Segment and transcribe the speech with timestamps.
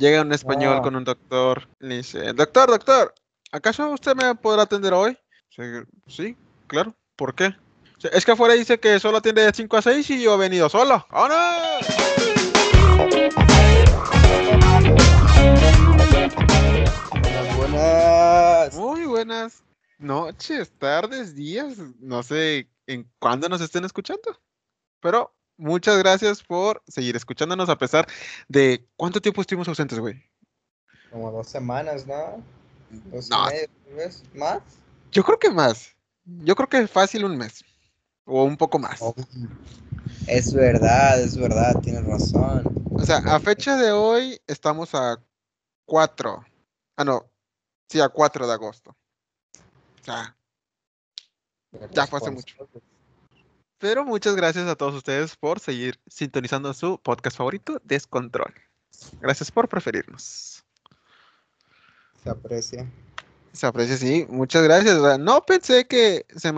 [0.00, 0.82] Llega un español Ah.
[0.82, 1.68] con un doctor.
[1.78, 3.14] Le dice, doctor, doctor,
[3.52, 5.16] ¿acaso usted me podrá atender hoy?
[6.06, 6.34] Sí,
[6.66, 6.94] claro.
[7.16, 7.54] ¿Por qué?
[8.10, 10.70] Es que afuera dice que solo atiende de 5 a 6 y yo he venido
[10.70, 11.06] solo.
[11.10, 11.86] ¡Vámonos!
[16.20, 18.74] Buenas, buenas.
[18.76, 19.62] Muy buenas
[19.98, 21.76] noches, tardes, días.
[22.00, 24.38] No sé en cuándo nos estén escuchando.
[25.00, 28.08] Pero muchas gracias por seguir escuchándonos a pesar
[28.48, 30.22] de cuánto tiempo estuvimos ausentes, güey.
[31.10, 32.42] Como dos semanas, ¿no?
[33.12, 33.46] Dos No.
[33.46, 34.22] vez.
[34.34, 34.60] ¿Más?
[35.12, 35.94] Yo creo que más.
[36.24, 37.64] Yo creo que fácil un mes.
[38.24, 39.00] O un poco más.
[39.02, 39.14] Oh,
[40.26, 42.64] Es verdad, es verdad, tienes razón.
[42.94, 45.22] O sea, a fecha de hoy estamos a
[45.84, 46.44] 4.
[46.96, 47.28] Ah, no.
[47.88, 48.90] Sí, a 4 de agosto.
[48.90, 50.36] O sea,
[51.90, 52.54] Ya fue hace mucho.
[53.80, 58.54] Pero muchas gracias a todos ustedes por seguir sintonizando su podcast favorito, Descontrol.
[59.20, 60.62] Gracias por preferirnos.
[62.22, 62.86] Se aprecia.
[63.52, 64.26] Se aprecia, sí.
[64.28, 64.94] Muchas gracias.
[64.96, 66.52] O sea, no pensé que se,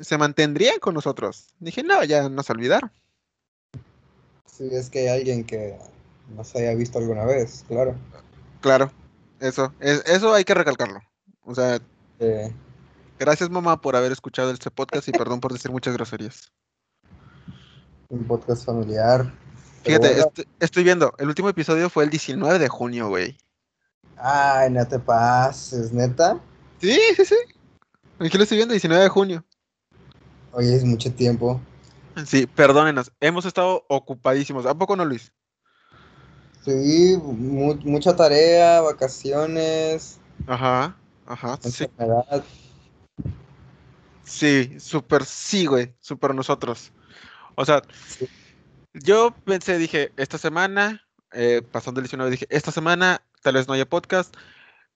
[0.00, 1.46] se mantendrían con nosotros.
[1.60, 2.90] Dije, no, ya nos olvidaron.
[4.46, 5.78] Si es que hay alguien que
[6.34, 7.94] nos haya visto alguna vez, claro.
[8.60, 8.90] Claro,
[9.38, 9.72] eso.
[9.80, 11.00] es- eso hay que recalcarlo.
[11.44, 11.78] O sea,
[12.18, 12.50] Eh,
[13.18, 16.50] gracias mamá por haber escuchado este podcast y perdón por decir muchas groserías.
[18.08, 19.32] un podcast familiar.
[19.82, 23.36] Fíjate, bueno, est- estoy viendo, el último episodio fue el 19 de junio, güey.
[24.16, 26.40] Ay, no te pases, neta.
[26.80, 27.34] Sí, sí, sí.
[28.18, 29.44] Aquí lo estoy viendo, 19 de junio.
[30.52, 31.60] Oye, es mucho tiempo.
[32.24, 34.64] Sí, perdónenos, hemos estado ocupadísimos.
[34.66, 35.32] ¿A poco no, Luis?
[36.64, 42.42] Sí, mu- mucha tarea, vacaciones, Ajá, ajá, enfermedad.
[42.44, 42.65] Sí,
[44.26, 46.92] súper sí, güey, súper nosotros.
[47.54, 48.28] O sea, Sí.
[48.92, 53.74] yo pensé, dije, esta semana, eh, pasando el 19, dije, esta semana tal vez no
[53.74, 54.34] haya podcast,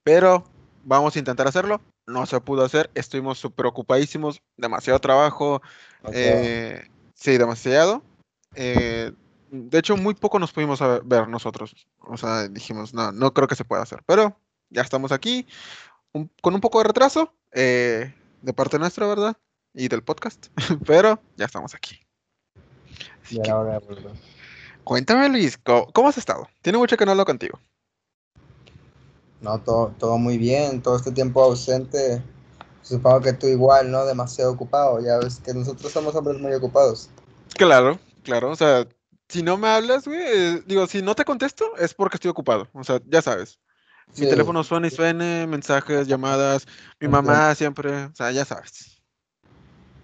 [0.02, 0.44] pero
[0.84, 1.80] vamos a intentar hacerlo.
[2.06, 5.62] No se pudo hacer, estuvimos súper ocupadísimos, demasiado trabajo,
[6.02, 8.02] O sea, eh, sí, demasiado.
[8.54, 9.12] Eh,
[9.50, 11.86] de hecho, muy poco nos pudimos ver nosotros.
[12.00, 14.36] O sea, dijimos, no, no creo que se pueda hacer, pero
[14.70, 15.46] ya estamos aquí,
[16.12, 19.36] un- con un poco de retraso, eh, de parte nuestra, ¿verdad?
[19.74, 20.46] Y del podcast,
[20.86, 22.00] pero ya estamos aquí.
[23.22, 24.12] Así ya que, era hora de volver.
[24.84, 26.48] cuéntame, Luis, ¿cómo, cómo has estado?
[26.62, 27.58] Tiene mucho que no hablo contigo.
[29.40, 32.22] No, todo, todo muy bien, todo este tiempo ausente.
[32.82, 34.04] Supongo que tú igual, ¿no?
[34.04, 35.00] Demasiado ocupado.
[35.00, 37.08] Ya ves que nosotros somos hombres muy ocupados.
[37.54, 38.86] Claro, claro, o sea,
[39.28, 42.68] si no me hablas, güey, eh, digo, si no te contesto es porque estoy ocupado,
[42.72, 43.58] o sea, ya sabes.
[44.16, 46.66] Mi teléfono suena y suene, mensajes, llamadas,
[47.00, 49.00] mi mamá siempre, o sea, ya sabes.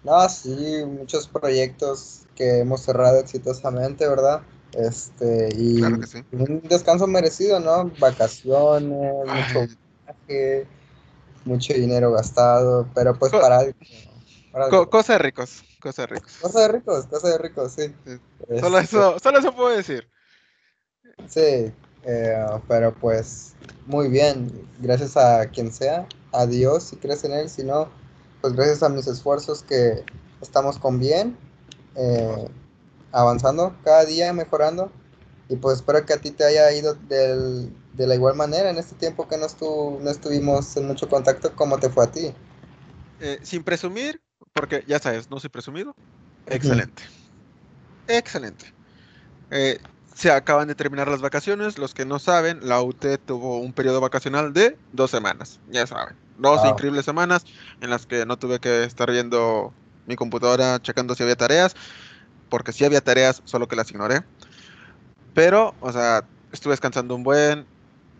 [0.04, 4.42] No, sí, muchos proyectos que hemos cerrado exitosamente, ¿verdad?
[4.72, 6.22] Este, y Claro que sí.
[6.32, 7.90] un descanso merecido, ¿no?
[7.98, 9.66] Vacaciones, mucho
[10.06, 10.66] viaje,
[11.44, 13.72] mucho dinero gastado, pero pues Co- para algo.
[14.52, 14.88] para algo.
[14.90, 16.38] cosa de ricos, cosa de ricos.
[16.40, 17.92] Cosa de ricos, cosa de ricos, sí.
[18.04, 18.18] Sí.
[18.60, 20.08] Solo Este, eso, solo eso puedo decir.
[21.28, 21.72] Sí,
[22.06, 22.34] eh,
[22.68, 23.56] pero pues
[23.86, 27.90] muy bien, gracias a quien sea, a Dios si crees en Él, si no,
[28.42, 30.04] pues gracias a mis esfuerzos que
[30.42, 31.36] estamos con bien,
[31.96, 32.48] eh,
[33.12, 34.92] avanzando cada día, mejorando,
[35.48, 38.78] y pues espero que a ti te haya ido del- de la igual manera en
[38.78, 42.34] este tiempo que no, estu- no estuvimos en mucho contacto, como te fue a ti?
[43.18, 45.96] Eh, sin presumir, porque ya sabes, no soy presumido.
[46.46, 47.02] Excelente.
[48.06, 48.66] Excelente.
[49.50, 49.78] Eh,
[50.16, 51.78] se acaban de terminar las vacaciones.
[51.78, 55.60] Los que no saben, la UT tuvo un periodo vacacional de dos semanas.
[55.66, 56.18] Ya saben.
[56.36, 56.70] Dos Wow.
[56.70, 57.44] increíbles semanas
[57.80, 61.74] en las que no tuve que estar viendo mi computadora, checando si había tareas.
[62.48, 64.22] Porque sí había tareas, solo que las ignoré.
[65.32, 67.68] Pero, o sea, estuve descansando un buen.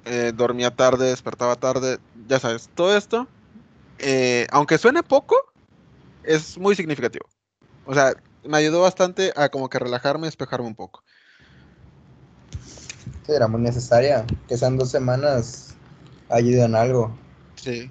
[0.05, 2.01] eh, dormía tarde, despertaba tarde.
[2.15, 3.33] Ya sabes, todo esto.
[3.99, 5.37] eh, aunque suene poco,
[6.23, 7.27] es muy significativo.
[7.85, 8.15] O sea,
[8.45, 11.05] me ayudó bastante a como que relajarme, despejarme un poco.
[13.27, 15.75] Sí, era muy necesaria, que sean dos semanas
[16.29, 17.17] ayudan algo.
[17.57, 17.91] Sí.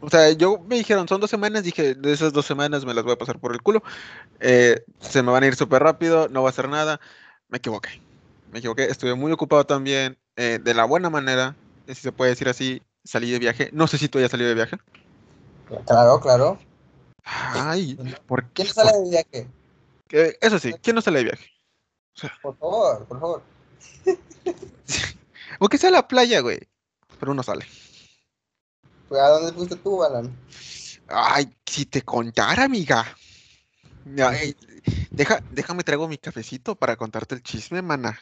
[0.00, 3.04] O sea, yo me dijeron, son dos semanas, dije, de esas dos semanas me las
[3.04, 3.82] voy a pasar por el culo.
[4.40, 7.00] eh, se me van a ir súper rápido, no va a hacer nada.
[7.48, 7.90] Me equivoqué.
[8.50, 11.54] Me equivoqué, estuve muy ocupado también, eh, de la buena manera,
[11.86, 13.68] eh, si se puede decir así, salí de viaje.
[13.72, 14.78] No sé si tú ya salido de viaje.
[15.86, 16.58] Claro, claro.
[17.24, 18.74] Ay, ¿por ¿Quién qué?
[18.74, 19.48] sale de viaje?
[20.40, 21.46] Eso sí, ¿quién no sale de viaje?
[22.42, 23.42] Por favor, por favor.
[25.60, 26.60] Aunque sea a la playa, güey.
[27.18, 27.66] Pero uno sale.
[29.08, 30.34] Pues, ¿A dónde fuiste tú, Alan?
[31.08, 33.04] Ay, si te contara, amiga.
[34.24, 34.56] Ay,
[35.10, 38.18] deja, déjame traigo mi cafecito para contarte el chisme, mana.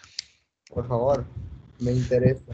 [0.68, 1.24] Por favor.
[1.78, 2.52] Me interesa.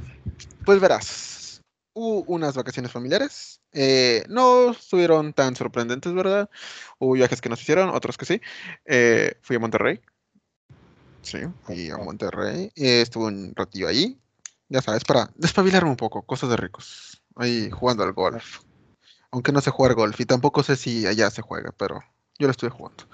[0.65, 1.63] Pues verás,
[1.95, 3.61] hubo unas vacaciones familiares.
[3.73, 6.51] eh, no estuvieron tan sorprendentes, ¿verdad?
[6.99, 8.41] Hubo viajes que nos hicieron, otros que sí.
[8.85, 10.01] Eh, fui a Monterrey.
[11.25, 12.71] Sí, fui a Monterrey.
[12.77, 14.19] eh, estuve un ratillo ahí.
[14.69, 17.23] Ya sabes, para despabilarme un poco, cosas de ricos.
[17.37, 18.61] Ahí jugando al golf.
[19.31, 22.01] Aunque no sé jugar golf y tampoco sé si allá se juega, pero
[22.39, 23.05] yo lo estuve jugando.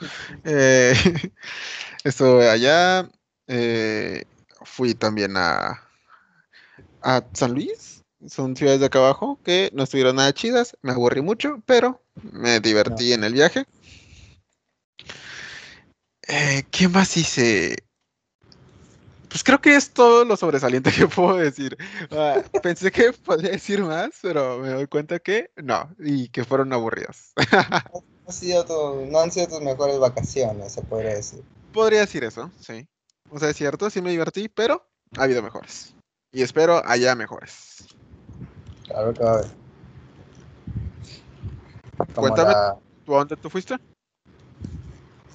[0.44, 0.92] Eh,
[2.04, 3.08] estuve allá.
[3.46, 4.24] eh,
[4.62, 5.88] fui también a,
[7.02, 8.02] a San Luis.
[8.26, 10.76] Son ciudades de acá abajo que no estuvieron nada chidas.
[10.82, 12.02] Me aburrí mucho, pero
[12.32, 13.64] me divertí en el viaje.
[16.28, 17.76] Eh, ¿qué más hice?
[19.30, 21.76] Pues creo que es todo lo sobresaliente que puedo decir.
[22.10, 26.72] Ah, pensé que podría decir más, pero me doy cuenta que no, y que fueron
[26.72, 27.32] aburridas.
[28.26, 31.42] Ha sido tu- no han sido tus mejores vacaciones, se podría decir.
[31.72, 32.86] Podría decir eso, sí.
[33.28, 34.86] O sea, es cierto, sí me divertí, pero
[35.16, 35.96] ha habido mejores.
[36.30, 37.86] Y espero haya mejores.
[38.86, 39.50] Claro que va a haber.
[42.14, 42.52] Cuéntame.
[42.52, 43.76] la- ¿Tú a dónde tú fuiste?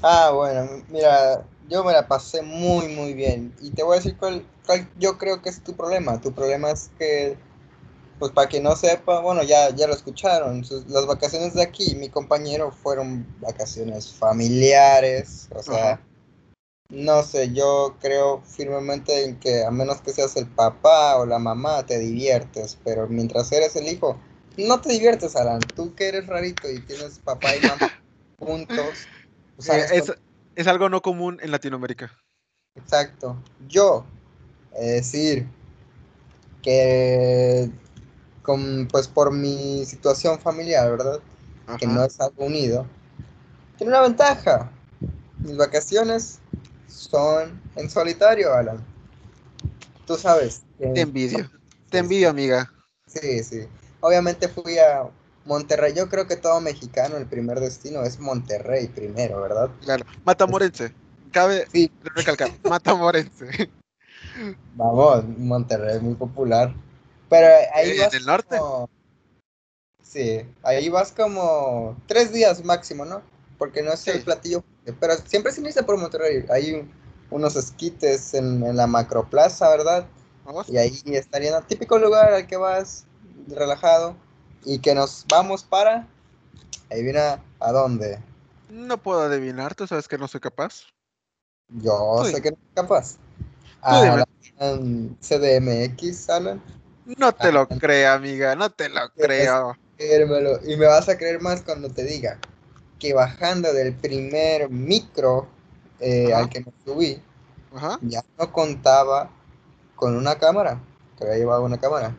[0.02, 3.54] Ah, bueno, mira, yo me la pasé muy, muy bien.
[3.62, 6.20] Y te voy a decir cuál, cuál yo creo que es tu problema.
[6.22, 7.38] Tu problema es que,
[8.20, 10.64] pues para quien no sepa, bueno, ya, ya lo escucharon.
[10.66, 15.50] sus- las vacaciones de aquí, mi compañero, fueron vacaciones familiares.
[15.56, 16.02] O sea,
[16.90, 21.40] no sé, yo creo firmemente en que a menos que seas el papá o la
[21.40, 22.78] mamá, te diviertes.
[22.84, 24.20] Pero mientras eres el hijo,
[24.58, 25.60] no te diviertes, Alan.
[25.76, 27.80] Tú que eres rarito y tienes papá y mamá
[28.40, 29.10] juntos.
[29.56, 29.92] pues, Eh, hagas
[30.56, 32.12] es, algo no común en Latinoamérica.
[32.76, 33.38] Exacto.
[33.68, 34.06] Yo,
[34.74, 35.48] es decir,
[36.62, 37.70] que
[38.42, 41.20] con, pues por mi situación familiar, ¿verdad?
[41.80, 42.86] Que no es algo unido,
[43.78, 44.72] tiene una ventaja.
[45.40, 46.40] Mis vacaciones
[46.88, 48.84] son en solitario, Alan.
[50.06, 50.64] Tú sabes.
[50.78, 51.50] que- Te envidio.
[51.90, 52.72] Te envidio, amiga.
[53.08, 53.68] Sí, sí.
[54.02, 55.08] Obviamente fui a
[55.46, 55.94] Monterrey.
[55.96, 59.70] Yo creo que todo mexicano, el primer destino es Monterrey primero, ¿verdad?
[59.82, 60.06] Claro.
[60.26, 60.94] Matamorense.
[61.32, 61.92] Cabe Sí.
[62.04, 62.50] recalcar.
[62.64, 63.70] Matamorense.
[64.76, 66.74] Vamos, Monterrey es muy popular.
[67.30, 68.58] Pero ahí ¿En vas el norte?
[68.58, 68.90] como-
[70.04, 73.22] Sí, ahí vas como tres días máximo, ¿no?
[73.58, 74.12] Porque no es Sí.
[74.12, 74.64] el platillo.
[75.00, 76.46] Pero siempre se inicia por Monterrey.
[76.50, 76.92] Hay un-
[77.32, 80.06] unos esquites en, en la macroplaza, ¿verdad?
[80.46, 80.70] ¿Vamos?
[80.70, 83.06] Y ahí estaría el típico lugar al que vas
[83.48, 84.16] relajado.
[84.66, 86.08] Y que nos vamos para.
[86.92, 88.20] Adivina a dónde.
[88.70, 90.84] No puedo adivinar, tú sabes que no soy capaz.
[91.70, 93.18] Yo sé que no es capaz.
[93.82, 94.28] A la
[94.60, 96.62] um, CDMX, Alan.
[97.06, 97.68] No te lo Ah.
[97.80, 99.76] creo, amiga, no te lo creo.
[99.98, 102.40] Y me vas a creer más cuando te diga
[103.00, 105.48] que bajando del primer micro
[106.00, 107.22] eh, al que me subí,
[107.76, 108.00] Ajá.
[108.02, 109.30] ya no contaba
[109.96, 110.82] con una cámara,
[111.18, 112.16] que había llevado una cámara.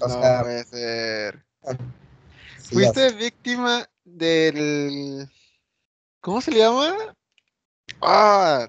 [0.00, 1.43] O no sea, puede ser.
[2.58, 5.28] Sí, Fuiste víctima del.
[6.20, 7.14] ¿Cómo se le llama?
[8.00, 8.68] Ah.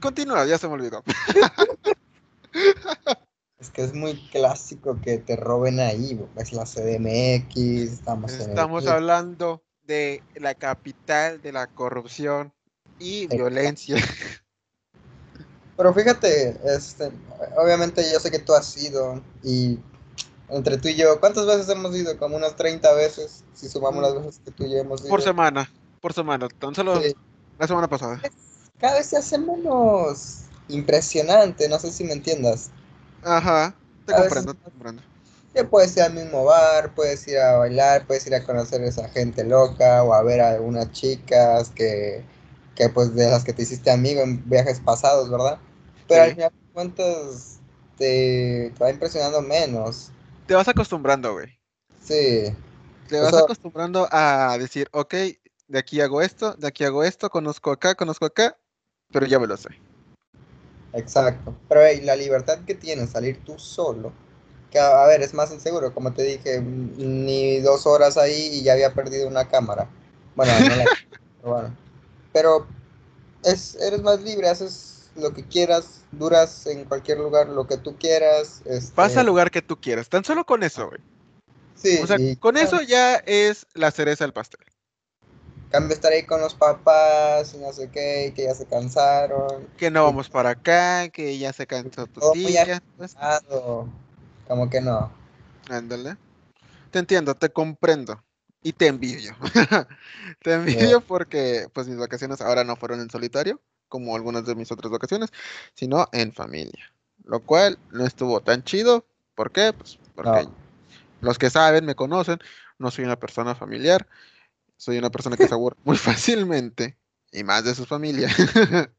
[0.00, 1.02] Continúa, ya se me olvidó.
[3.58, 8.48] es que es muy clásico que te roben ahí, es la CDMX, estamos en el
[8.50, 8.96] Estamos micro.
[8.96, 12.52] hablando de la capital de la corrupción
[12.98, 13.96] y violencia.
[15.76, 17.10] Pero fíjate, este,
[17.56, 19.78] obviamente yo sé que tú has ido y
[20.50, 22.16] entre tú y yo, ¿cuántas veces hemos ido?
[22.18, 25.10] Como unas 30 veces, si sumamos las veces que tú y yo hemos ido.
[25.10, 26.48] Por semana, por semana.
[26.58, 27.14] Tan solo Sí.
[27.58, 28.20] la semana pasada.
[28.78, 32.70] Cada vez se hace menos impresionante, no sé si me entiendas.
[33.22, 33.74] Ajá,
[34.06, 35.02] te A veces- comprendo, te comprendo.
[35.54, 38.86] Ya puedes ir al mismo bar, puedes ir a bailar, puedes ir a conocer a
[38.86, 42.22] esa gente loca o a ver a algunas chicas que,
[42.76, 45.58] que pues de las que te hiciste amigo en viajes pasados, ¿verdad?
[46.06, 46.28] Pero Sí.
[46.30, 47.58] al final de cuentas
[47.96, 50.12] te, te va impresionando menos.
[50.48, 51.60] Te vas acostumbrando, güey.
[52.00, 52.54] Sí,
[53.06, 55.14] Te vas acostumbrando a decir, ok,
[55.68, 58.56] de aquí hago esto, de aquí hago esto, conozco acá, conozco acá,
[59.12, 59.68] pero ya me lo sé.
[60.94, 61.54] exacto.
[61.68, 64.10] Pero hey, la libertad que tienes salir tú solo,
[64.70, 68.62] que a, a ver, es más inseguro, como te dije, ni dos horas ahí y
[68.62, 69.86] ya había perdido una cámara.
[70.34, 70.84] Bueno, no la
[71.42, 71.76] pero bueno.
[72.32, 72.66] Pero
[73.44, 77.96] es, eres más libre, haces lo que quieras, duras en cualquier lugar lo que tú
[77.96, 78.62] quieras.
[78.64, 81.00] Este, Vas al lugar que tú quieras, tan solo con eso, güey.
[81.74, 84.60] Sí, O sea, y con eso ya es la cereza del pastel.
[85.70, 89.68] cambio estar ahí con los papás y no sé qué, que ya se cansaron.
[89.76, 92.82] Que no vamos para acá, que ya se cansó tu Todo tía.
[92.96, 93.16] pues,
[94.48, 95.12] como que no.
[95.68, 96.16] ándale.
[96.90, 98.24] Te entiendo, te comprendo.
[98.62, 99.36] Y te envidio.
[100.42, 103.60] te envidio porque pues mis vacaciones ahora no fueron en solitario.
[103.88, 105.30] Como algunas de mis otras vacaciones,
[105.74, 106.92] sino en familia.
[107.24, 109.04] Lo cual no estuvo tan chido.
[109.34, 109.72] ¿Por qué?
[109.72, 110.54] Pues porque No.
[111.20, 112.38] los que saben, me conocen,
[112.78, 114.06] no soy una persona familiar.
[114.76, 116.96] Soy una persona que se aburre muy fácilmente.
[117.32, 118.28] Y más de su familia.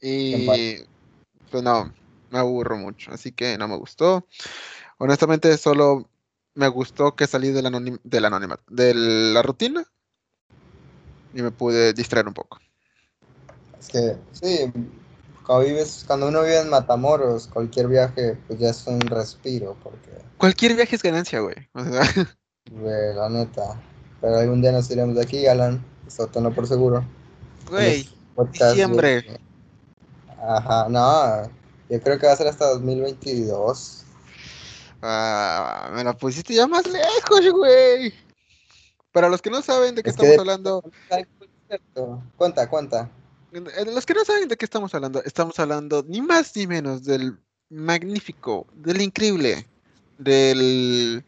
[0.00, 0.78] y
[1.50, 1.92] pues no,
[2.30, 3.12] me aburro mucho.
[3.12, 4.26] Así que no me gustó.
[4.98, 6.08] Honestamente, solo
[6.54, 9.84] me gustó que salí del anonim- del anonimato, de la rutina.
[11.34, 12.58] Y me pude distraer un poco.
[13.82, 14.72] Es que, sí,
[15.44, 20.10] cuando, vives, cuando uno vive en Matamoros, cualquier viaje pues ya es un respiro, porque,
[20.38, 21.56] Cualquier viaje es ganancia, güey.
[21.74, 22.02] O sea,
[22.70, 23.80] güey, la neta.
[24.20, 27.04] Pero algún día nos iremos de aquí, Alan, eso tenlo por seguro.
[27.68, 29.40] güey, Podcast diciembre.
[30.40, 31.50] Ajá, no,
[31.90, 34.04] yo creo que va a ser hasta 2022.
[35.02, 38.14] ah, me la pusiste ya más lejos, güey.
[39.10, 40.82] Para los que no saben de qué Es estamos hablando,
[42.36, 43.10] Cuenta, cuenta.
[43.52, 47.38] Los que no saben de qué estamos hablando, estamos hablando ni más ni menos del
[47.68, 49.66] magnífico, del increíble,
[50.18, 51.24] del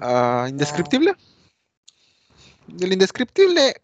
[0.00, 1.14] ah, indescriptible,
[2.68, 3.82] del indescriptible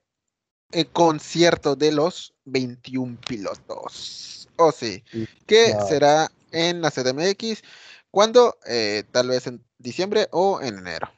[0.73, 4.49] eh, concierto de los 21 pilotos.
[4.57, 7.63] O sí, Sí, que será en la CDMX,
[8.11, 11.11] cuando eh, tal vez en diciembre o en enero.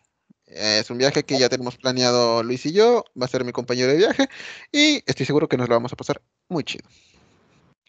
[0.51, 3.93] Es un viaje que ya tenemos planeado Luis y yo, va a ser mi compañero
[3.93, 4.29] de viaje
[4.73, 6.89] y estoy seguro que nos lo vamos a pasar muy chido.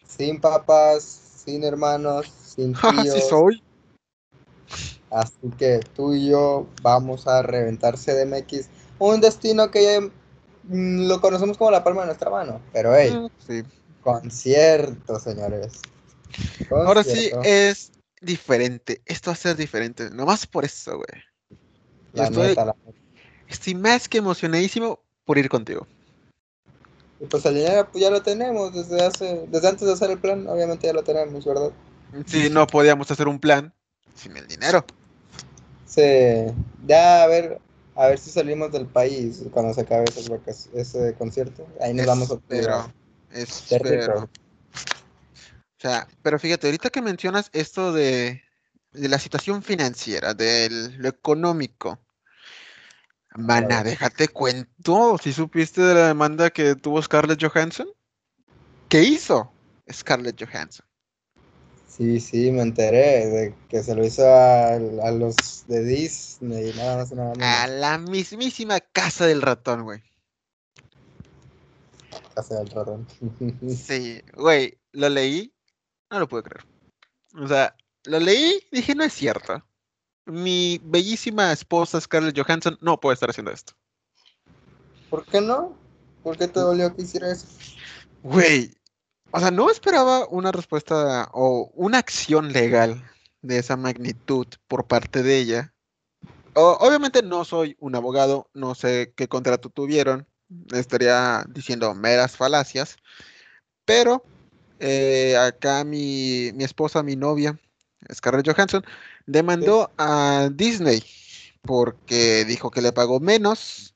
[0.06, 1.02] Sin papás,
[1.44, 3.28] sin hermanos, sin Así tíos.
[3.28, 3.62] soy.
[5.10, 10.10] Así que tú y yo vamos a reventar CDMX, un destino que
[10.64, 12.60] mm, lo conocemos como la palma de nuestra mano.
[12.72, 13.62] Pero hey, Mm, sí.
[14.02, 15.80] concierto, señores.
[16.70, 19.02] Ahora sí es diferente.
[19.04, 20.10] Esto va a ser diferente.
[20.10, 21.22] Nomás por eso, güey.
[22.12, 22.98] La estoy- neta, la neta.
[23.48, 25.86] Estoy más que emocionadísimo por ir contigo.
[27.20, 30.18] Y pues el dinero pues, ya lo tenemos desde hace, desde antes de hacer el
[30.18, 31.70] plan, obviamente ya lo tenemos, ¿verdad?
[32.26, 33.72] Si no podíamos hacer un plan
[34.14, 34.84] sin el dinero.
[35.86, 36.00] Sí,
[36.86, 37.60] ya a ver,
[37.94, 41.66] a ver si salimos del país cuando se acabe vacas- ese concierto.
[41.80, 42.92] Ahí nos vamos a Espero.
[43.30, 43.42] Qué
[43.76, 44.24] Espero.
[44.24, 44.28] O
[45.78, 48.42] sea, pero fíjate, ahorita que mencionas esto de,
[48.92, 50.68] de la situación financiera, de
[50.98, 51.98] lo económico.
[53.34, 55.16] Mana, déjate cuento.
[55.22, 57.88] Si supiste de la demanda que tuvo Scarlett Johansson?
[58.88, 59.50] ¿Qué hizo
[59.90, 60.84] Scarlett Johansson?
[61.88, 66.96] Sí, sí, me enteré de que se lo hizo a, a los de Disney, nada
[66.98, 67.80] más nada A menos.
[67.80, 70.02] la mismísima casa del ratón, güey.
[72.34, 73.06] Casa del ratón.
[73.68, 75.54] Sí, güey, lo leí,
[76.10, 76.64] no lo puedo creer.
[77.38, 79.64] O sea, lo leí, dije, no es cierto.
[80.24, 83.72] Mi bellísima esposa Scarlett Johansson no puede estar haciendo esto.
[85.10, 85.76] ¿Por qué no?
[86.22, 87.46] ¿Por qué te dolió que hiciera eso?
[88.22, 88.74] Güey,
[89.32, 93.02] o sea, no esperaba una respuesta o una acción legal
[93.40, 95.74] de esa magnitud por parte de ella.
[96.54, 100.28] O- obviamente no soy un abogado, no sé qué contrato tuvieron,
[100.72, 102.96] estaría diciendo meras falacias,
[103.84, 104.22] pero
[104.78, 107.58] eh, acá mi, mi esposa, mi novia,
[108.12, 108.84] Scarlett Johansson,
[109.26, 111.02] demandó a Disney
[111.62, 113.94] porque dijo que le pagó menos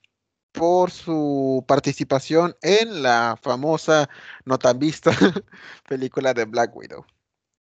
[0.53, 4.09] por su participación en la famosa,
[4.45, 5.11] no tan vista,
[5.89, 7.05] película de Black Widow.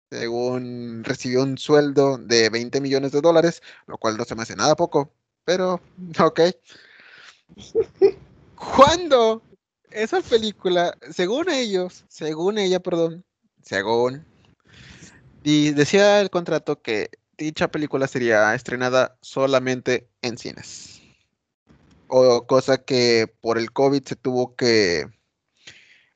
[0.10, 4.56] Según recibió un sueldo de 20 millones de dólares, lo cual no se me hace
[4.56, 5.12] nada poco,
[5.44, 5.82] pero
[6.24, 6.42] ok.
[8.56, 9.42] Cuando
[9.92, 13.26] esa película, según ellos, según ella, perdón,
[13.62, 14.26] según,
[15.50, 21.02] y decía el contrato que dicha película sería estrenada solamente en cines.
[22.08, 25.08] O cosa que por el COVID se tuvo que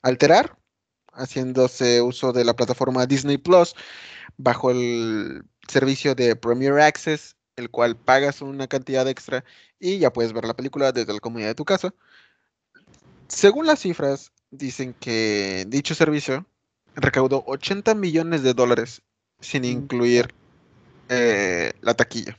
[0.01, 0.57] alterar,
[1.13, 3.73] haciéndose uso de la plataforma Disney Plus
[4.35, 9.45] bajo el servicio de Premier Access, el cual pagas una cantidad extra
[9.79, 11.93] y ya puedes ver la película desde la comodidad de tu casa.
[13.29, 16.45] Según las cifras, dicen que dicho servicio
[16.95, 19.01] recaudó 80 millones de dólares
[19.41, 20.33] sin incluir
[21.09, 22.37] eh, la taquilla.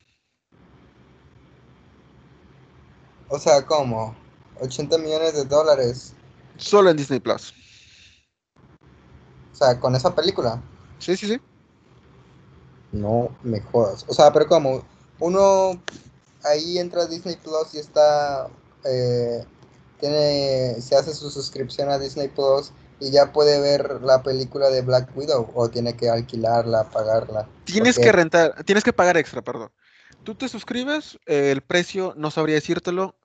[3.29, 4.15] O sea, ¿cómo?
[4.61, 6.15] 80 millones de dólares.
[6.57, 7.53] Solo en Disney Plus.
[9.53, 10.63] O sea, con esa película.
[10.99, 11.41] Sí, sí, sí.
[12.93, 14.05] No me jodas.
[14.09, 14.85] O sea, pero como
[15.19, 15.83] uno
[16.45, 18.49] ahí entra a Disney Plus y está
[18.85, 19.45] eh,
[20.01, 24.83] tiene se hace su suscripción a Disney Plus y ya puede ver la película de
[24.83, 27.49] Black Widow o tiene que alquilarla, pagarla.
[27.65, 29.71] Tienes que rentar, tienes que pagar extra, perdón.
[30.25, 33.17] Tú te suscribes, eh, el precio no sabría decírtelo.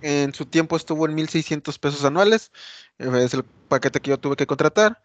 [0.00, 2.50] En su tiempo estuvo en 1.600 pesos anuales.
[2.98, 5.02] Es el paquete que yo tuve que contratar.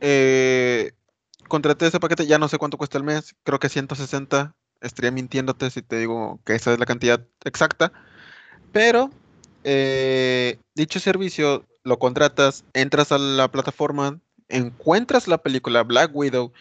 [0.00, 0.92] Eh,
[1.48, 3.34] contraté ese paquete, ya no sé cuánto cuesta el mes.
[3.44, 4.54] Creo que 160.
[4.80, 7.92] Estaría mintiéndote si te digo que esa es la cantidad exacta.
[8.72, 9.10] Pero
[9.64, 16.52] eh, dicho servicio lo contratas, entras a la plataforma, encuentras la película Black Widow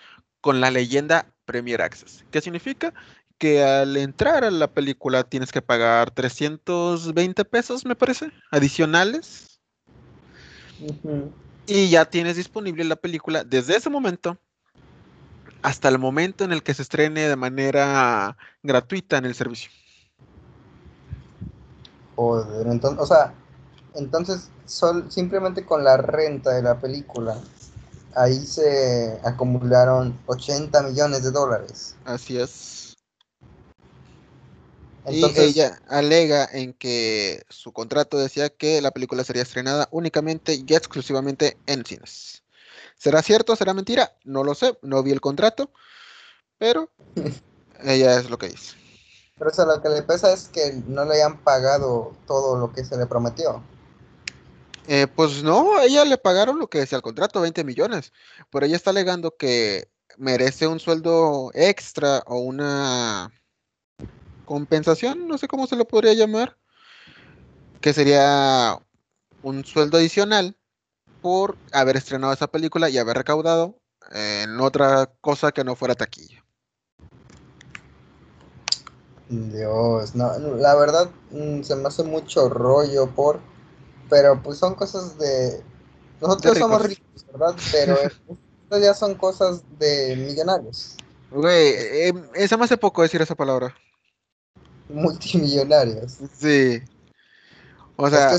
[0.42, 2.24] con la leyenda Premier Access.
[2.32, 2.94] ¿Qué significa?
[3.38, 9.60] Que al entrar a la película tienes que pagar 320 pesos, me parece, adicionales.
[11.68, 14.38] Y ya tienes disponible la película desde ese momento
[15.62, 19.70] hasta el momento en el que se estrene de manera gratuita en el servicio.
[22.16, 23.34] Joder, entonces, o sea,
[24.00, 24.50] entonces
[25.10, 27.40] simplemente con la renta de la película,
[28.16, 31.96] ahí se acumularon 80 millones de dólares.
[32.06, 32.96] Así es.
[35.06, 40.54] Entonces, y ella alega en que su contrato decía que la película sería estrenada únicamente
[40.54, 42.44] y exclusivamente en cines.
[42.96, 43.56] ¿Será cierto?
[43.56, 44.14] ¿Será mentira?
[44.24, 45.72] No lo sé, no vi el contrato,
[46.58, 46.90] pero
[47.84, 48.76] ella es lo que dice.
[49.38, 52.84] Pero eso lo que le pesa es que no le hayan pagado todo lo que
[52.84, 53.64] se le prometió.
[54.92, 58.12] Eh, pues no, a ella le pagaron lo que decía el contrato, 20 millones,
[58.50, 63.32] pero ella está alegando que merece un sueldo extra o una
[64.46, 66.58] compensación, no sé cómo se lo podría llamar,
[67.82, 68.80] que sería
[69.44, 70.58] un sueldo adicional
[71.22, 73.76] por haber estrenado esa película y haber recaudado
[74.10, 76.44] en otra cosa que no fuera taquilla.
[79.30, 83.40] Dios, no, la verdad mm, se me hace mucho rollo por,
[84.10, 85.64] pero pues son cosas de,
[86.22, 87.56] nosotros somos ricos, ¿verdad?
[87.72, 90.96] Pero estas ya son cosas de millonarios.
[91.32, 93.76] Güey, eh, esa me hace poco decir esa palabra.
[94.90, 96.18] Multimillonarios.
[96.34, 96.82] Sí.
[97.96, 98.32] O sea,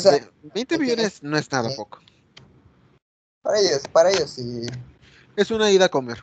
[0.55, 1.99] 20 millones no es nada poco.
[3.43, 4.67] Para ellos, para ellos sí.
[5.37, 6.23] Es una ida a comer.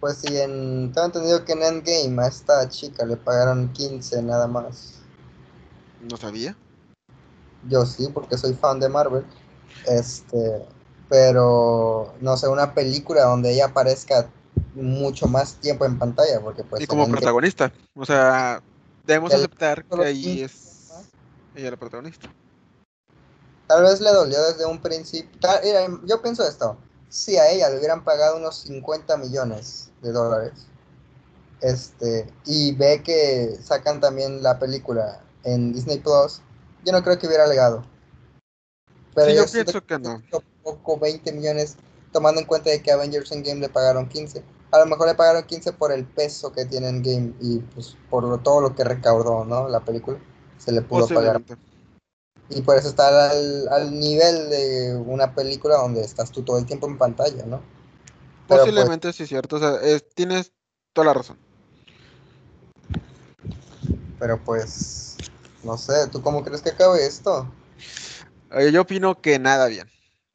[0.00, 4.46] Pues sí, en, tengo entendido que en Endgame a esta chica le pagaron 15 nada
[4.46, 4.94] más.
[6.08, 6.56] ¿No sabía?
[7.68, 9.24] Yo sí, porque soy fan de Marvel.
[9.86, 10.64] Este,
[11.08, 14.28] pero no sé, una película donde ella aparezca
[14.74, 16.82] mucho más tiempo en pantalla, porque pues...
[16.82, 18.62] Y como protagonista, o sea,
[19.06, 20.68] debemos aceptar que ahí es
[21.54, 22.32] ella la protagonista.
[23.66, 25.30] Tal vez le dolió desde un principio.
[26.04, 26.78] yo pienso esto.
[27.08, 30.66] Si a ella le hubieran pagado unos 50 millones de dólares,
[31.60, 36.40] este, y ve que sacan también la película en Disney Plus,
[36.88, 37.84] yo no creo que hubiera legado.
[39.14, 40.22] Pero yo pienso que no.
[40.62, 41.76] Poco 20 millones,
[42.12, 44.42] tomando en cuenta de que Avengers Game le pagaron 15.
[44.70, 47.96] A lo mejor le pagaron 15 por el peso que tiene en Game y pues
[48.08, 49.68] por todo lo que recaudó, ¿no?
[49.68, 50.18] La película
[50.56, 51.42] se le pudo pagar.
[52.48, 56.86] Y por eso está al, nivel de una película donde estás tú todo el tiempo
[56.86, 57.60] en pantalla, ¿no?
[58.46, 59.56] Posiblemente sí, cierto.
[59.56, 59.78] O sea,
[60.14, 60.52] tienes
[60.94, 61.36] toda la razón.
[64.18, 65.07] Pero pues,
[65.62, 67.50] no sé, ¿tú cómo crees que acabe esto?
[68.72, 69.90] Yo opino que nada bien.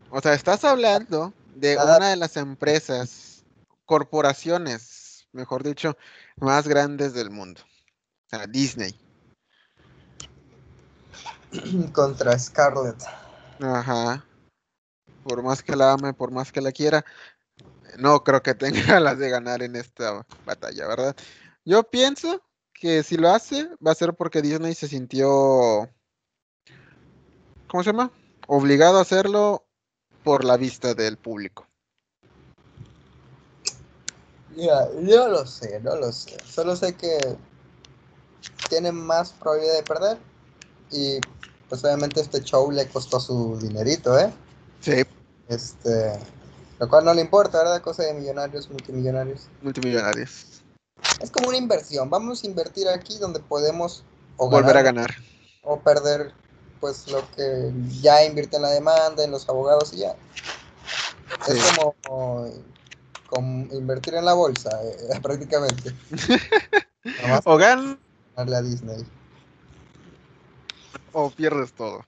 [0.10, 3.44] O sea, estás hablando de una de las empresas,
[3.86, 5.98] corporaciones, mejor dicho,
[6.38, 7.62] más grandes del mundo.
[7.62, 8.94] O sea, Disney.
[11.94, 13.02] contra Scarlett.
[13.60, 14.26] Ajá.
[15.24, 17.06] Por más que la ame, por más que la quiera,
[17.98, 21.16] no creo que tenga las de ganar en esta batalla, ¿verdad?
[21.66, 22.42] Yo pienso
[22.74, 25.90] que si lo hace, va a ser porque Disney se sintió.
[27.68, 28.12] ¿Cómo se llama?
[28.48, 29.66] Obligado a hacerlo
[30.24, 31.68] por la vista del público.
[34.56, 36.38] Mira, yo lo sé, no lo sé.
[36.46, 37.18] Solo sé que
[38.70, 40.18] tienen más probabilidad de perder
[40.92, 41.20] y
[41.70, 44.32] pues obviamente este show le costó su dinerito, ¿eh?
[44.82, 45.04] Sí.
[45.48, 46.20] Este,
[46.80, 47.82] lo cual no le importa, ¿verdad?
[47.82, 49.48] Cosa de millonarios, multimillonarios.
[49.62, 50.63] Multimillonarios.
[51.22, 52.10] Es como una inversión.
[52.10, 54.04] Vamos a invertir aquí donde podemos
[54.38, 55.16] volver a ganar
[55.62, 56.34] o perder
[56.80, 60.16] pues lo que ya invierte en la demanda, en los abogados y ya.
[61.48, 61.96] Es como,
[63.28, 65.96] como, invertir en la bolsa, eh, prácticamente.
[67.46, 67.58] o
[68.36, 69.06] a Disney
[71.14, 72.06] o pierdes todo?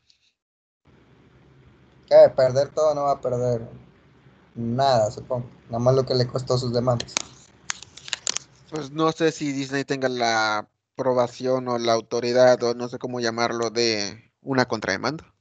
[2.08, 2.30] ¿Qué?
[2.36, 3.68] Perder todo no va a perder
[4.56, 5.48] nada, supongo.
[5.70, 7.14] Nada más lo que le costó sus demandas.
[8.76, 13.22] Pues no sé si Disney tenga la aprobación o la autoridad o no sé cómo
[13.22, 15.34] llamarlo de una contrademanda.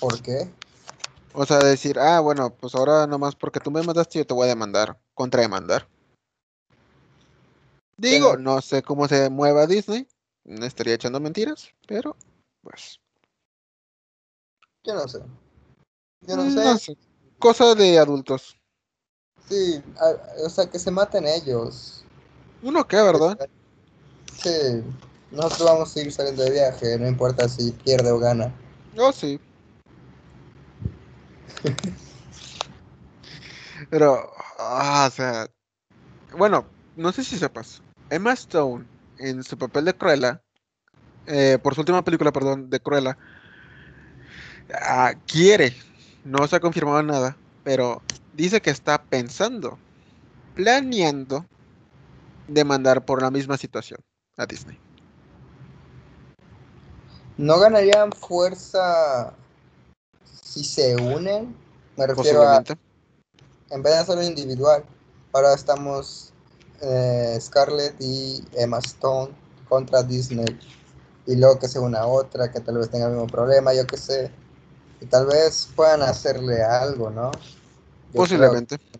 [0.00, 0.50] ¿Por qué?
[1.34, 4.46] O sea, decir, ah, bueno, pues ahora nomás porque tú me mandaste yo te voy
[4.46, 5.86] a demandar, contrademandar.
[7.96, 10.08] Digo, no sé cómo se mueva Disney,
[10.42, 12.16] no estaría echando mentiras, pero
[12.60, 12.98] pues.
[14.82, 15.20] Yo no sé.
[16.22, 16.64] Yo no mm, sé.
[16.64, 16.96] no sé.
[17.38, 18.57] Cosa de adultos.
[19.48, 22.04] Sí, a- o sea, que se maten ellos.
[22.62, 23.38] Uno qué, ¿verdad?
[24.30, 24.82] Sí,
[25.30, 28.52] nosotros vamos a seguir saliendo de viaje, no importa si pierde o gana.
[28.98, 29.40] Oh, sí.
[33.90, 35.48] Pero, ah, o sea,
[36.32, 37.82] bueno, no sé si sepas.
[38.10, 40.42] Emma Stone, en su papel de Cruella,
[41.26, 43.18] eh, por su última película, perdón, de Cruella,
[44.82, 45.76] ah, quiere,
[46.24, 48.02] no se ha confirmado nada, pero
[48.38, 49.76] dice que está pensando,
[50.54, 51.44] planeando
[52.46, 53.98] demandar por la misma situación
[54.36, 54.78] a Disney.
[57.36, 59.34] ¿No ganarían fuerza
[60.40, 61.54] si se unen?
[61.96, 62.62] Me refiero a,
[63.70, 64.84] en vez de hacerlo individual,
[65.32, 66.32] ahora estamos
[66.80, 69.34] eh, Scarlett y Emma Stone
[69.68, 70.46] contra Disney.
[71.26, 73.96] Y luego que se una otra, que tal vez tenga el mismo problema, yo qué
[73.96, 74.30] sé.
[75.00, 77.32] Y tal vez puedan hacerle algo, ¿no?
[78.10, 78.78] Creo Posiblemente.
[78.78, 78.98] que.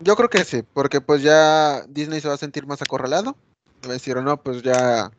[0.00, 3.36] Yo creo que sí, porque pues ya Disney se va a sentir más acorralado.
[3.84, 5.10] Va a decir, o no, pues ya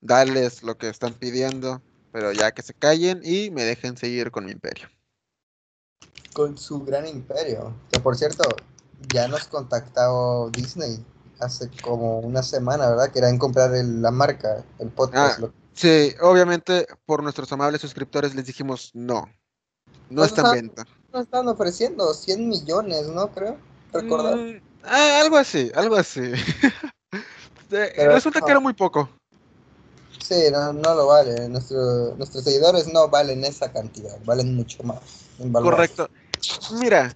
[0.00, 1.80] darles lo que están pidiendo,
[2.12, 4.88] pero ya que se callen y me dejen seguir con mi imperio.
[6.32, 7.74] Con su gran imperio.
[7.90, 8.44] Que por cierto,
[9.12, 11.04] ya nos contactó Disney
[11.40, 13.12] hace como una semana, ¿verdad?
[13.12, 15.38] Querían comprar el- la marca, el podcast.
[15.38, 15.40] Ah.
[15.42, 19.28] lo- Sí, obviamente por nuestros amables suscriptores les dijimos no.
[20.08, 20.86] No Pues, está en venta.
[21.12, 23.28] Nos están ofreciendo 100 millones, ¿no?
[23.32, 23.58] Creo.
[23.92, 24.36] Recordar.
[24.36, 26.20] Mm, ah, algo así, algo así.
[27.68, 28.46] Eh, Pero Resulta no.
[28.46, 29.08] que era muy poco.
[30.22, 31.48] Sí, no, no lo vale.
[31.48, 35.00] Nuestro- nuestros seguidores no valen esa cantidad, valen mucho más.
[35.52, 36.08] Correcto.
[36.80, 37.12] Mira,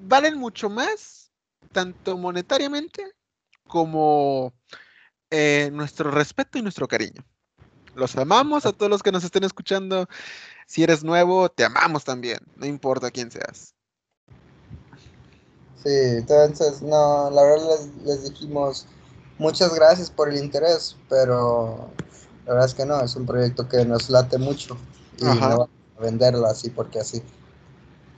[0.00, 1.30] valen mucho más,
[1.72, 3.10] tanto monetariamente
[3.66, 4.52] como
[5.30, 7.24] eh, nuestro respeto y nuestro cariño.
[7.94, 10.06] Los amamos a todos los que nos estén escuchando.
[10.66, 13.74] Si eres nuevo, te amamos también, no importa quién seas.
[15.82, 18.86] Sí, entonces, no, la verdad les, les dijimos
[19.38, 21.90] muchas gracias por el interés, pero
[22.46, 24.76] la verdad es que no, es un proyecto que nos late mucho
[25.18, 25.48] y Ajá.
[25.48, 27.22] no vamos a venderlo así porque así.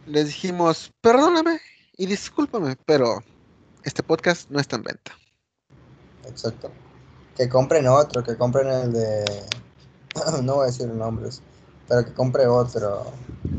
[0.06, 1.60] Les dijimos, perdóname
[1.96, 3.22] y discúlpame, pero
[3.82, 5.12] este podcast no está en venta.
[6.28, 6.70] Exacto.
[7.36, 9.24] Que compren otro, que compren el de...
[10.42, 11.42] no voy a decir nombres,
[11.88, 13.12] pero que compre otro,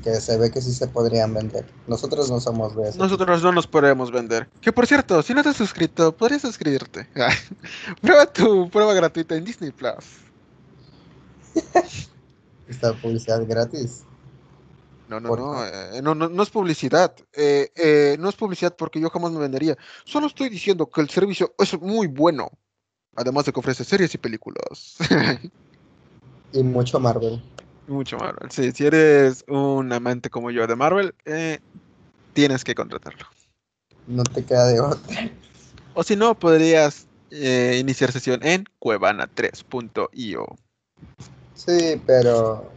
[0.03, 1.65] que se ve que sí se podrían vender.
[1.87, 2.97] Nosotros no somos de eso.
[2.97, 4.49] Nosotros no nos podemos vender.
[4.61, 7.07] Que por cierto, si no te has suscrito, podrías suscribirte.
[8.01, 10.05] Prueba tu prueba gratuita en Disney Plus.
[12.67, 14.03] Esta publicidad gratis.
[15.07, 17.15] No, no, ¿Por no, eh, no, no, no es publicidad.
[17.31, 19.77] Eh, eh, no es publicidad porque yo jamás me vendería.
[20.03, 22.49] Solo estoy diciendo que el servicio es muy bueno.
[23.15, 24.97] Además de que ofrece series y películas.
[26.53, 27.41] Y mucho Marvel.
[27.87, 28.51] Mucho Marvel.
[28.51, 31.59] Sí, si eres un amante como yo de Marvel, eh,
[32.33, 33.25] tienes que contratarlo.
[34.07, 35.31] No te queda de otra.
[35.93, 40.45] O si no, podrías eh, iniciar sesión en cuevana3.io.
[41.55, 42.69] Sí, pero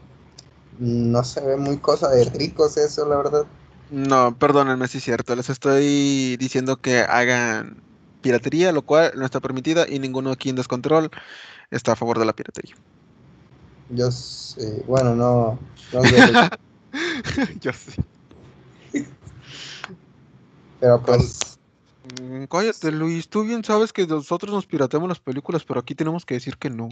[0.79, 3.45] no se ve muy cosa de ricos eso, la verdad.
[3.91, 5.35] No, perdónenme si es cierto.
[5.35, 7.83] Les estoy diciendo que hagan
[8.23, 11.11] piratería, lo cual no está permitida y ninguno aquí en Descontrol
[11.71, 12.77] está a favor de la piratería.
[13.91, 15.59] Yo sí, bueno, no,
[15.93, 16.01] no
[17.61, 18.03] Yo sí.
[20.81, 21.39] pero pues
[22.23, 23.29] Mm, Cállate, Luis.
[23.29, 26.71] Tú bien sabes que nosotros nos pirateamos las películas, pero aquí tenemos que decir que
[26.71, 26.89] no.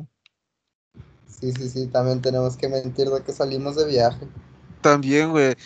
[1.26, 4.28] sí, sí, sí, también tenemos que mentir de que salimos de viaje.
[4.80, 5.56] También, güey.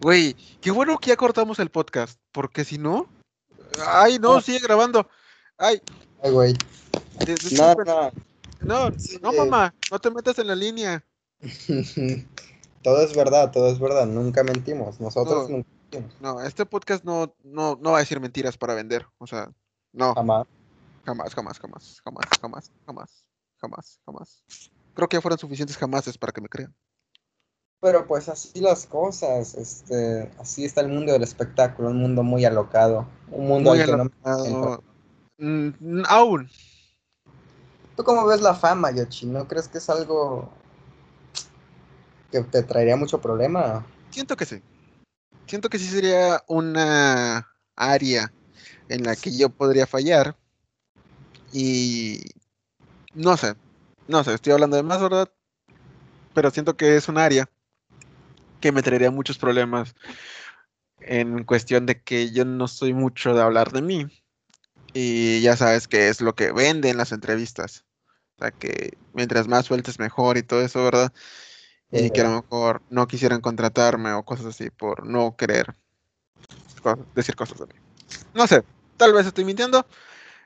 [0.00, 3.08] Güey, qué bueno que ya cortamos el podcast, porque si no.
[3.86, 4.40] Ay, no, Oh.
[4.40, 5.08] sigue grabando.
[5.58, 5.80] Ay,
[6.22, 6.54] Ay, güey.
[7.56, 8.10] No, no.
[8.64, 9.18] No, Sí.
[9.22, 11.04] no, mamá, no te metas en la línea.
[12.82, 14.06] todo es verdad, todo es verdad.
[14.06, 15.00] Nunca mentimos.
[15.00, 15.56] Nosotros No.
[15.58, 16.20] nunca mentimos.
[16.20, 19.06] No, este podcast no, no, no va a decir mentiras para vender.
[19.18, 19.50] O sea,
[19.92, 20.46] no, Jamás.
[21.04, 23.24] jamás, jamás, jamás, jamás, jamás, jamás,
[23.60, 24.44] jamás, jamás.
[24.94, 26.74] Creo que ya fueron suficientes jamases para que me crean.
[27.82, 32.44] Pero pues así las cosas, este, así está el mundo del espectáculo, un mundo muy
[32.44, 34.82] alocado, un mundo Muy al que no alocado.
[35.38, 36.50] Mm, aún.
[38.00, 39.26] ¿Tú cómo ves la fama, Yoshi?
[39.26, 40.50] ¿No crees que es algo
[42.32, 43.84] que te traería mucho problema?
[44.08, 44.62] Siento que sí.
[45.46, 48.32] Siento que sí sería una área
[48.88, 50.34] en la que yo podría fallar.
[51.52, 52.22] Y
[53.12, 53.54] no sé,
[54.08, 55.30] no sé, estoy hablando de más, ¿verdad?
[56.32, 57.50] Pero siento que es un área
[58.62, 59.94] que me traería muchos problemas
[61.00, 64.06] en cuestión de que yo no soy mucho de hablar de mí.
[64.94, 67.84] Y ya sabes que es lo que venden las entrevistas.
[68.40, 71.12] Sea, que mientras más sueltes mejor y todo eso, ¿verdad?
[71.92, 75.74] Y que a lo mejor no quisieran contratarme o cosas así por no querer
[77.14, 77.74] decir cosas de mí.
[78.32, 78.62] No sé,
[78.96, 79.84] tal vez estoy mintiendo,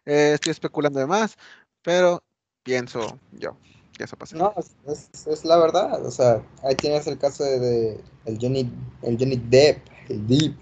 [0.06, 1.36] eh, estoy especulando de más,
[1.82, 2.22] pero
[2.64, 3.56] pienso yo
[3.96, 4.36] que eso pasa.
[4.36, 4.52] No,
[4.88, 8.68] es, la verdad, o sea, ahí tienes el caso de, el Johnny,
[9.02, 10.56] el Johnny Depp, el Deep.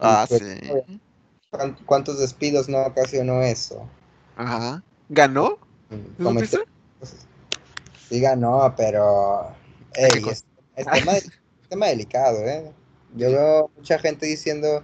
[0.00, 0.70] Ah, pues, sí.
[1.86, 3.88] ¿Cuántos despidos no ocasionó eso?
[4.36, 4.82] Ajá.
[5.08, 5.58] ¿Ganó?
[6.18, 6.30] ¿No
[8.12, 9.48] sí ganó, pero
[9.94, 10.44] es,
[11.68, 12.72] tema, delicado, ¿eh?
[13.14, 14.82] Yo veo mucha gente diciendo,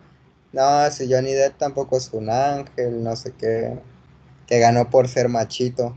[0.53, 3.79] no, si Johnny Depp tampoco es un ángel, no sé qué,
[4.47, 5.95] que ganó por ser machito.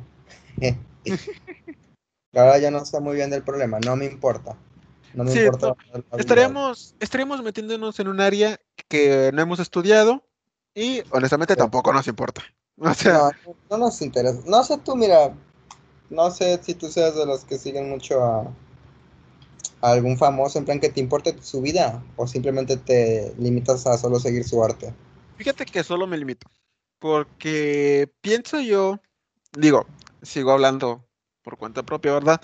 [2.34, 4.58] Ahora yo no sé muy bien del problema, no me importa.
[5.14, 5.76] No me importa.
[6.18, 10.24] estaríamos, estaríamos metiéndonos en un área que no hemos estudiado
[10.74, 12.42] y honestamente tampoco nos importa.
[12.78, 14.42] O sea, no, no nos interesa.
[14.46, 15.36] No sé tú, mira,
[16.10, 18.52] no sé si tú seas de los que siguen mucho a,
[19.82, 24.20] algún famoso en plan que te importe su vida o simplemente te limitas a solo
[24.20, 24.94] seguir su arte?
[25.38, 26.50] Fíjate que solo me limito,
[27.00, 29.00] porque pienso yo,
[29.58, 29.88] digo,
[30.22, 31.08] sigo hablando
[31.42, 32.42] por cuenta propia, ¿verdad?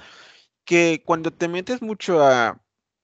[0.66, 2.60] Que cuando te metes mucho a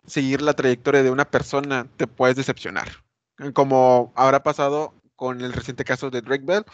[0.08, 2.90] seguir la trayectoria de una persona, te puedes decepcionar.
[3.54, 6.66] Como habrá pasado con el reciente caso de Drake Bell,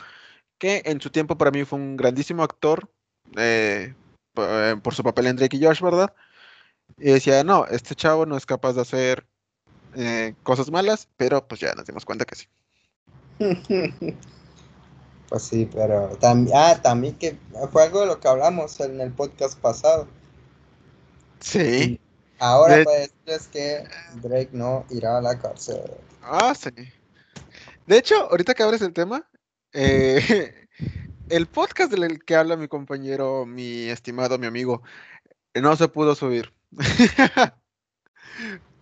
[0.59, 2.87] que en su tiempo para mí fue un grandísimo actor
[3.37, 3.95] eh,
[4.35, 6.13] eh, por su papel en Drake y Josh, ¿verdad?
[6.97, 9.25] Y decía, no, este chavo no es capaz de hacer
[9.95, 12.47] eh, cosas malas, pero pues ya nos dimos cuenta que sí.
[15.29, 17.37] pues sí, pero también, ah, también que
[17.71, 20.07] fue algo de lo que hablamos en el podcast pasado.
[21.39, 21.99] Sí.
[22.39, 22.83] ahora de...
[22.83, 25.79] pues es que Drake no irá a la cárcel.
[26.21, 26.69] Ah, sí.
[27.87, 29.25] De hecho, ahorita que abres el tema,
[29.73, 30.67] eh,
[31.29, 34.81] el podcast del que habla mi compañero, mi estimado, mi amigo,
[35.53, 36.53] no se pudo subir.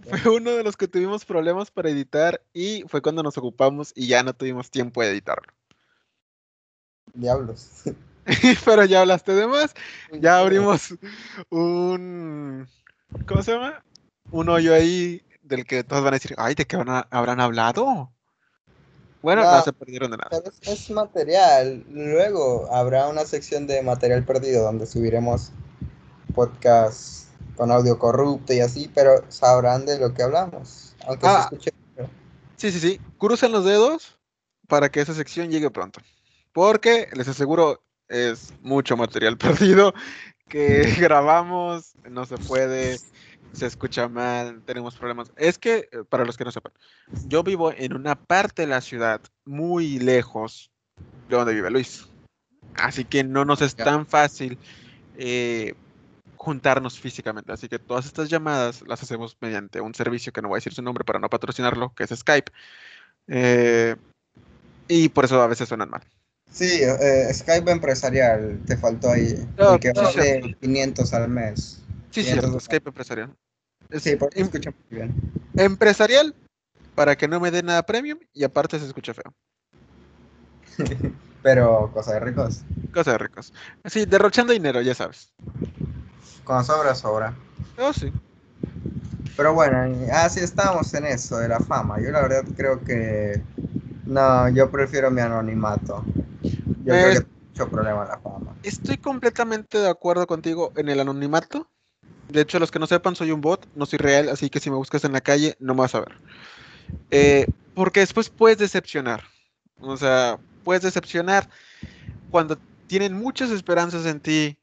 [0.02, 4.08] fue uno de los que tuvimos problemas para editar y fue cuando nos ocupamos y
[4.08, 5.54] ya no tuvimos tiempo de editarlo.
[7.14, 7.84] Diablos.
[8.66, 9.74] Pero ya hablaste de más.
[10.12, 10.96] Ya abrimos
[11.50, 12.68] un.
[13.26, 13.84] ¿Cómo se llama?
[14.32, 18.12] Un hoyo ahí del que todos van a decir, ay, ¿de qué habrán hablado?
[19.22, 20.30] Bueno, no, se perdieron de nada.
[20.62, 21.84] es, material.
[21.90, 25.52] Luego habrá una sección de material perdido donde subiremos
[26.36, 31.40] podcasts con audio corrupto y así, pero sabrán de lo que hablamos, aunque se ah.
[31.42, 31.72] escuche.
[32.58, 33.02] Sí, sí, sí.
[33.18, 34.18] Crucen los dedos
[34.68, 36.02] para que esa sección llegue pronto.
[36.54, 39.94] Porque les aseguro, es mucho material perdido
[40.48, 43.00] que grabamos, no se puede,
[43.54, 45.32] se escucha mal, tenemos problemas.
[45.36, 46.74] Es que, eh, para los que no sepan,
[47.26, 50.72] yo vivo en una parte de la ciudad muy lejos
[51.30, 52.08] de donde vive Luis.
[52.76, 54.58] Así que no nos es tan fácil
[55.18, 55.74] eh,
[56.36, 57.52] juntarnos físicamente.
[57.52, 60.74] Así que todas estas llamadas las hacemos mediante un servicio que no voy a decir
[60.74, 62.52] su nombre para no patrocinarlo, que es Skype.
[63.28, 63.96] Eh,
[64.88, 66.02] y por eso a veces suenan mal.
[66.52, 69.36] Sí, eh, Skype empresarial, te faltó ahí.
[69.60, 71.84] Oh, que vale 500 al mes.
[72.24, 73.36] Sí, sí, Skype empresarial.
[74.00, 75.14] sí, porque escucha muy bien.
[75.56, 76.34] Empresarial,
[76.96, 79.34] para que no me dé nada premium y aparte se escucha feo.
[81.44, 82.64] Pero cosa de ricos.
[82.92, 83.54] Cosa de ricos.
[83.86, 85.32] Sí, derrochando dinero, ya sabes.
[86.44, 87.36] Con sobra, sobra.
[87.78, 88.12] Oh, sí.
[89.36, 89.78] Pero bueno,
[90.12, 92.02] así estamos en eso de la fama.
[92.02, 93.40] Yo la verdad creo que.
[94.08, 96.04] No, yo prefiero mi anonimato.
[96.84, 98.56] Yo creo que mucho problema la fama.
[98.64, 101.70] Estoy completamente de acuerdo contigo en el anonimato.
[102.30, 104.70] De hecho, los que no sepan, soy un bot, no soy real, así que si
[104.70, 106.18] me buscas en la calle, no me vas a ver.
[107.12, 109.24] Eh, porque después puedes decepcionar.
[109.80, 111.50] O sea, puedes decepcionar
[112.30, 114.58] cuando tienen muchas esperanzas en ti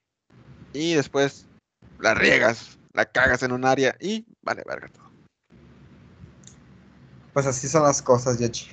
[0.73, 1.47] y después
[1.99, 5.05] la riegas, la cagas en un área y vale, verga todo.
[7.33, 8.71] Pues así son las cosas, Yoshi.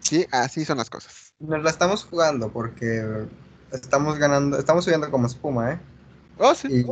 [0.00, 1.34] Sí, así son las cosas.
[1.38, 3.26] Nos la estamos jugando porque
[3.72, 5.80] estamos ganando, estamos subiendo como espuma, ¿eh?
[6.38, 6.86] Oh, sí.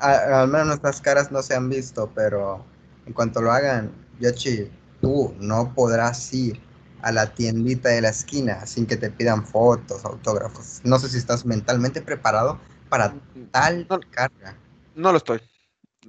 [0.00, 2.64] Al menos nuestras caras no se han visto, pero
[3.06, 6.60] en cuanto lo hagan, Yoshi, tú no podrás ir
[7.02, 10.80] a la tiendita de la esquina sin que te pidan fotos, autógrafos.
[10.84, 12.58] No sé si estás mentalmente preparado
[12.88, 13.14] para
[13.50, 14.56] tal carga.
[14.94, 15.40] No lo estoy.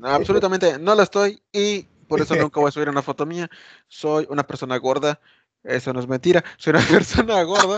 [0.02, 3.50] Absolutamente no lo estoy y por eso nunca voy a subir una foto mía.
[3.88, 5.20] Soy una persona gorda.
[5.64, 6.44] Eso no es mentira.
[6.58, 7.78] Soy una persona gorda.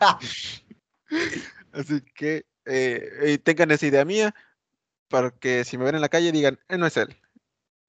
[1.72, 4.34] Así que eh, tengan esa idea mía
[5.10, 7.14] para que si me ven en la calle digan, eh, no es él.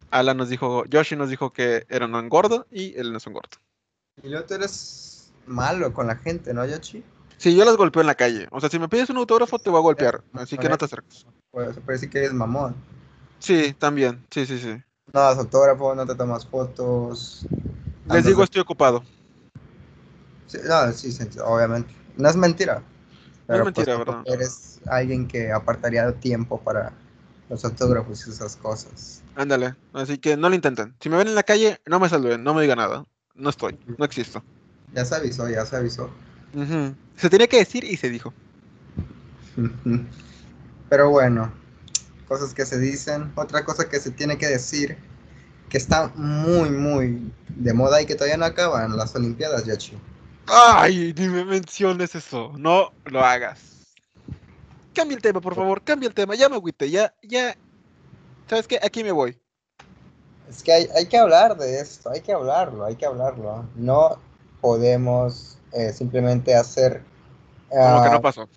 [0.10, 3.34] Alan nos dijo, Yoshi nos dijo que era un gordo y él no es un
[3.34, 3.57] gordo.
[4.21, 7.03] Y luego tú eres malo con la gente, ¿no, Yoshi?
[7.38, 8.47] Sí, yo las golpeo en la calle.
[8.51, 10.21] O sea, si me pides un autógrafo, te voy a golpear.
[10.34, 11.25] Así que no te acerques.
[11.51, 12.75] Pues parece que eres mamón.
[13.39, 14.23] Sí, también.
[14.29, 14.81] Sí, sí, sí.
[15.13, 17.45] No das autógrafo, no te tomas fotos.
[18.12, 19.03] Les digo, estoy ocupado.
[20.47, 21.93] Sí, no, sí, obviamente.
[22.17, 22.75] No es mentira.
[22.75, 24.23] No es Pero, mentira, pues, ¿verdad?
[24.25, 26.93] Eres alguien que apartaría tiempo para
[27.52, 29.22] los autógrafos y esas cosas.
[29.36, 29.76] Ándale.
[29.94, 30.96] Así que no lo intenten.
[31.02, 33.06] Si me ven en la calle, no me saluden, no me digan nada.
[33.36, 34.42] No estoy, no existo.
[34.94, 36.10] Ya se avisó, ya se avisó.
[37.18, 38.34] Se tenía que decir y se dijo.
[40.90, 41.52] Pero bueno,
[42.28, 43.32] cosas que se dicen.
[43.36, 44.98] Otra cosa que se tiene que decir,
[45.70, 49.98] que está muy, muy de moda y que todavía no acaban las Olimpiadas, Yoshi.
[50.48, 52.54] Ay, ni me menciones eso.
[52.58, 53.81] No lo hagas.
[54.93, 55.82] Cambia el tema, por favor.
[55.84, 56.36] Cambia el tema.
[56.36, 56.89] Ya me agüité.
[56.89, 57.56] Ya, ya.
[58.49, 58.80] ¿Sabes qué?
[58.84, 59.38] Aquí me voy.
[60.49, 63.65] Es que hay, hay que hablar de esto, hay que hablarlo, hay que hablarlo.
[63.75, 64.17] No
[64.60, 67.04] podemos eh, simplemente hacer
[67.69, 68.49] Como que ah, no pasó.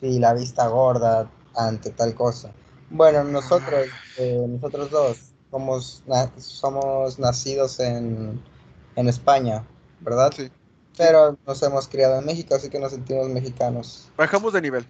[0.00, 2.50] y la vista gorda ante tal cosa.
[2.90, 3.86] Bueno, nosotros,
[4.18, 5.18] eh, nosotros dos,
[5.50, 8.42] somos, na- somos nacidos en,
[8.96, 9.64] en España,
[10.00, 10.32] ¿verdad?
[10.36, 10.50] Sí.
[10.98, 14.08] Pero nos hemos criado en México, así que nos sentimos mexicanos.
[14.16, 14.86] Bajamos de nivel.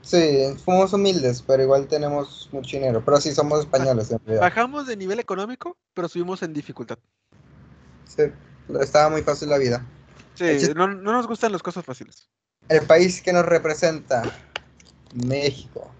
[0.00, 3.02] Sí, somos humildes, pero igual tenemos mucho dinero.
[3.04, 4.40] Pero sí, somos españoles en realidad.
[4.42, 6.98] Bajamos de nivel económico, pero subimos en dificultad.
[8.06, 8.22] Sí,
[8.80, 9.84] estaba muy fácil la vida.
[10.34, 12.28] Sí, no, no nos gustan las cosas fáciles.
[12.68, 14.22] El país que nos representa,
[15.14, 15.90] México,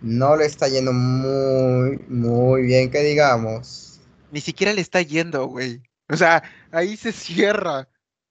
[0.00, 4.00] no le está yendo muy, muy bien, que digamos.
[4.30, 5.82] Ni siquiera le está yendo, güey.
[6.10, 7.88] O sea, ahí se cierra.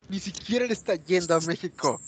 [0.09, 1.99] Ni siquiera le está yendo a México.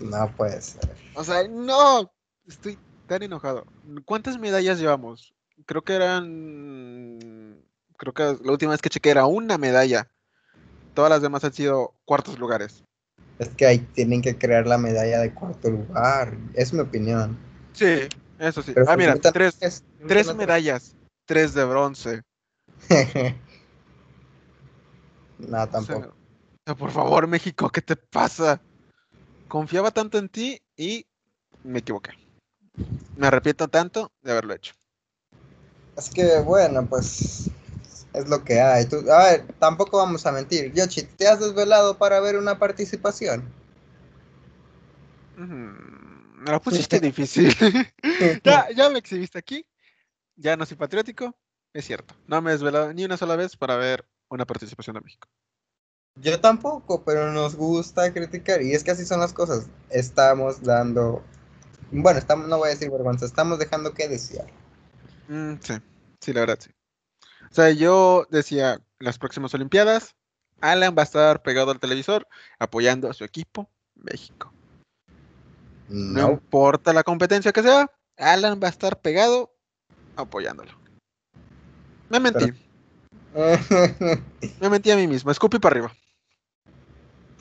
[0.00, 0.94] No puede ser.
[1.14, 2.10] O sea, no.
[2.46, 3.64] Estoy tan enojado.
[4.04, 5.34] ¿Cuántas medallas llevamos?
[5.66, 7.62] Creo que eran.
[7.96, 10.10] Creo que la última vez que chequé era una medalla.
[10.94, 12.82] Todas las demás han sido cuartos lugares.
[13.38, 16.36] Es que ahí tienen que crear la medalla de cuarto lugar.
[16.54, 17.36] Es mi opinión.
[17.72, 18.72] Sí, eso sí.
[18.74, 20.94] Pero Ah, mira, tres, es- tres no- medallas.
[21.26, 22.22] Tres de bronce.
[25.38, 26.08] no, tampoco.
[26.08, 26.14] o
[26.66, 28.60] sea, por favor, México, ¿qué te pasa?
[29.48, 31.06] Confiaba tanto en ti y
[31.62, 32.12] me equivoqué.
[33.16, 34.74] Me arrepiento tanto de haberlo hecho.
[35.96, 37.50] Así que bueno, pues
[38.12, 38.86] es lo que hay.
[38.86, 40.72] Tú- a ver, tampoco vamos a mentir.
[40.72, 43.44] Yoshi, ¿te has desvelado para ver una participación?
[45.36, 47.48] Ujú, Me la pusiste difícil.
[48.44, 49.64] ya, ya me exhibiste aquí.
[50.36, 51.36] Ya no soy patriótico.
[51.72, 52.14] Es cierto.
[52.26, 55.28] No me he desvelado ni una sola vez para ver una participación de México.
[56.16, 59.66] Yo tampoco, pero nos gusta criticar y es que así son las cosas.
[59.90, 61.24] Estamos dando,
[61.90, 64.46] bueno, estamos, no voy a decir vergüenza, estamos dejando que desear.
[65.26, 65.74] Mm, sí,
[66.20, 66.70] sí, la verdad sí.
[67.50, 70.14] O sea, yo decía, las próximas Olimpiadas,
[70.60, 72.28] Alan va a estar pegado al televisor
[72.60, 74.52] apoyando a su equipo, México.
[75.88, 79.52] No No, importa la competencia que sea, Alan va a estar pegado
[80.14, 80.70] apoyándolo.
[82.08, 82.52] Me mentí,
[84.60, 85.92] me mentí a mí mismo, escupí para arriba.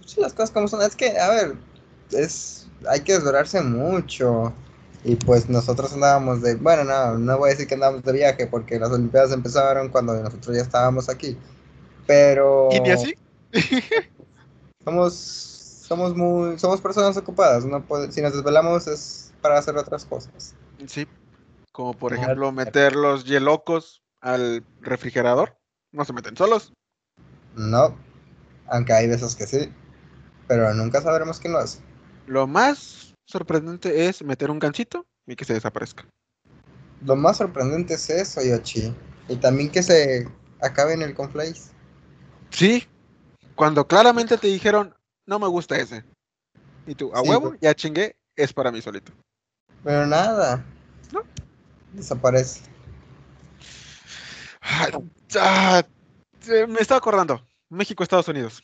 [0.05, 1.55] Sí, las cosas como son, es que, a ver,
[2.11, 4.53] es, hay que desvelarse mucho.
[5.05, 8.47] Y pues nosotros andábamos de, bueno, no, no voy a decir que andábamos de viaje
[8.47, 11.37] porque las Olimpiadas empezaron cuando nosotros ya estábamos aquí.
[12.07, 13.13] Pero ¿Y así?
[14.85, 17.65] somos, somos muy, somos personas ocupadas.
[17.65, 20.55] No puede- si nos desvelamos es para hacer otras cosas.
[20.87, 21.05] Sí,
[21.71, 25.57] como por Ah, ejemplo meter los hielocos al refrigerador.
[25.91, 26.73] No se meten solos.
[27.55, 27.95] No,
[28.67, 29.71] aunque hay veces que sí,
[30.53, 31.79] pero nunca sabremos quién lo hace.
[32.27, 36.05] Lo más sorprendente es meter un gancito y que se desaparezca.
[37.03, 38.93] Lo más sorprendente es eso, Yoshi.
[39.27, 40.27] Y también que se
[40.61, 41.71] acabe en el conflace.
[42.51, 42.87] Sí,
[43.55, 46.05] cuando claramente te dijeron, no me gusta ese.
[46.85, 49.11] Y tú, a Sí, huevo, ya chingué, es para mí solito.
[49.83, 50.63] Pero nada.
[51.11, 51.23] No.
[51.93, 52.61] Desaparece.
[54.61, 55.83] Ah,
[56.67, 57.43] me estaba acordando.
[57.69, 58.61] México, Estados Unidos.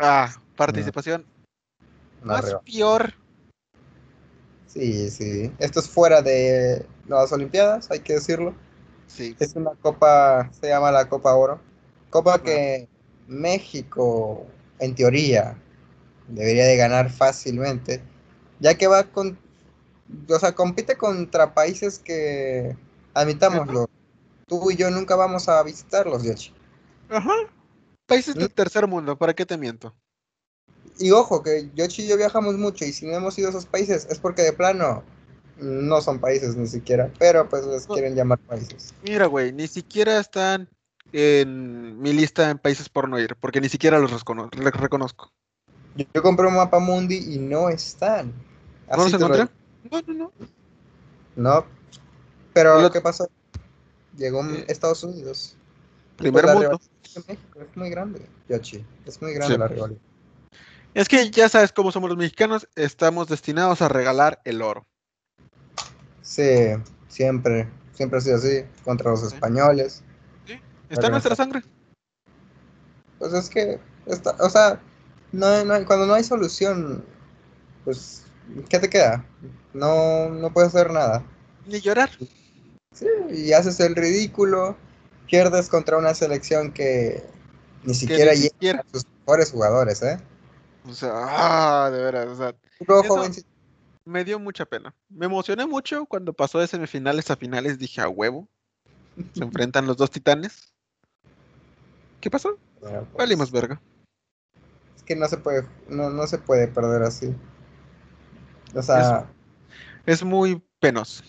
[0.00, 1.26] Ah, participación
[2.22, 2.62] No, más arriba.
[2.62, 3.14] peor.
[4.66, 5.52] Sí, sí.
[5.58, 8.54] Esto es fuera de las Olimpiadas, hay que decirlo.
[9.06, 9.36] Sí.
[9.38, 11.60] Es una copa, se llama la Copa Oro.
[12.08, 12.88] Copa que
[13.26, 14.46] México,
[14.78, 15.56] en teoría,
[16.28, 18.00] debería de ganar fácilmente,
[18.60, 19.38] ya que va con,
[20.28, 22.76] o sea, compite contra países que,
[23.14, 23.88] admitámoslo,
[24.46, 26.54] tú y yo nunca vamos a visitarlos, Yoshi.
[27.08, 27.34] Ajá.
[28.10, 29.94] Países del tercer mundo, ¿para qué te miento?
[30.98, 33.66] Y ojo, que Yoshi y yo viajamos mucho y si no hemos ido a esos
[33.66, 35.02] países es porque de plano
[35.58, 37.94] no son países ni siquiera, pero pues les No.
[37.94, 38.92] quieren llamar países.
[39.02, 40.68] Mira, güey, ni siquiera están
[41.12, 45.32] en mi lista en países por no ir, porque ni siquiera los recono- reconozco.
[45.96, 48.32] Yo compré un mapa mundi y no están.
[48.90, 49.54] ¿No los Así te lo encontré?
[49.90, 50.32] No, no, no.
[51.36, 51.66] No.
[52.52, 53.28] Pero Lo- ¿qué pasó?
[54.16, 55.56] Llegó Eh, Estados Unidos.
[56.20, 56.80] Primer pues mundo.
[57.14, 58.84] es muy grande, Yoshi.
[59.06, 59.58] Es muy grande Sí.
[59.58, 60.00] la rivalidad.
[60.92, 64.86] Es que ya sabes cómo somos los mexicanos, estamos destinados a regalar el oro.
[66.20, 66.74] Sí,
[67.08, 67.68] siempre.
[67.94, 68.64] Siempre ha sido así.
[68.84, 69.34] Contra los Sí.
[69.34, 70.02] españoles.
[70.88, 71.62] Está en nuestra sangre.
[73.18, 74.80] Pues es que, está, o sea,
[75.32, 77.04] no, no cuando no hay solución,
[77.84, 78.24] pues,
[78.68, 79.24] ¿qué te queda?
[79.72, 81.22] No, no puedes hacer nada.
[81.66, 82.10] Ni llorar.
[82.92, 84.76] Sí, y haces el ridículo,
[85.30, 87.24] pierdes contra una selección que
[87.84, 88.80] ni siquiera ni llega siquiera.
[88.80, 90.18] a sus mejores jugadores, ¿eh?
[90.88, 92.54] O sea, ah, de veras, o sea,
[94.04, 94.94] me dio mucha pena.
[95.08, 98.48] Me emocioné mucho cuando pasó de semifinales a finales, dije a huevo.
[99.34, 100.72] Se enfrentan los dos titanes.
[102.20, 102.58] ¿Qué pasó?
[102.80, 103.80] Bueno, pues, Valimos verga.
[104.96, 107.34] es que no se puede, no, no se puede perder así.
[108.74, 109.30] O sea,
[110.06, 111.22] Es muy penoso.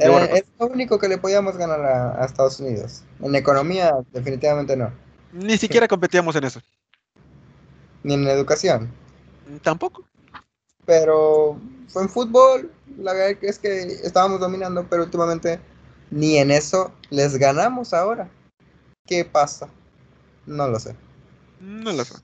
[0.00, 3.02] Eh, es lo único que le podíamos ganar a, a Estados Unidos.
[3.20, 4.92] En economía, definitivamente no.
[5.32, 6.60] Ni siquiera competíamos en eso.
[8.02, 8.92] Ni en educación.
[9.62, 10.04] Tampoco.
[10.86, 15.60] Pero fue en fútbol, la verdad es que estábamos dominando, pero últimamente
[16.10, 18.28] ni en eso les ganamos ahora.
[19.06, 19.68] ¿Qué pasa?
[20.46, 20.96] No lo sé.
[21.60, 22.14] No lo sé.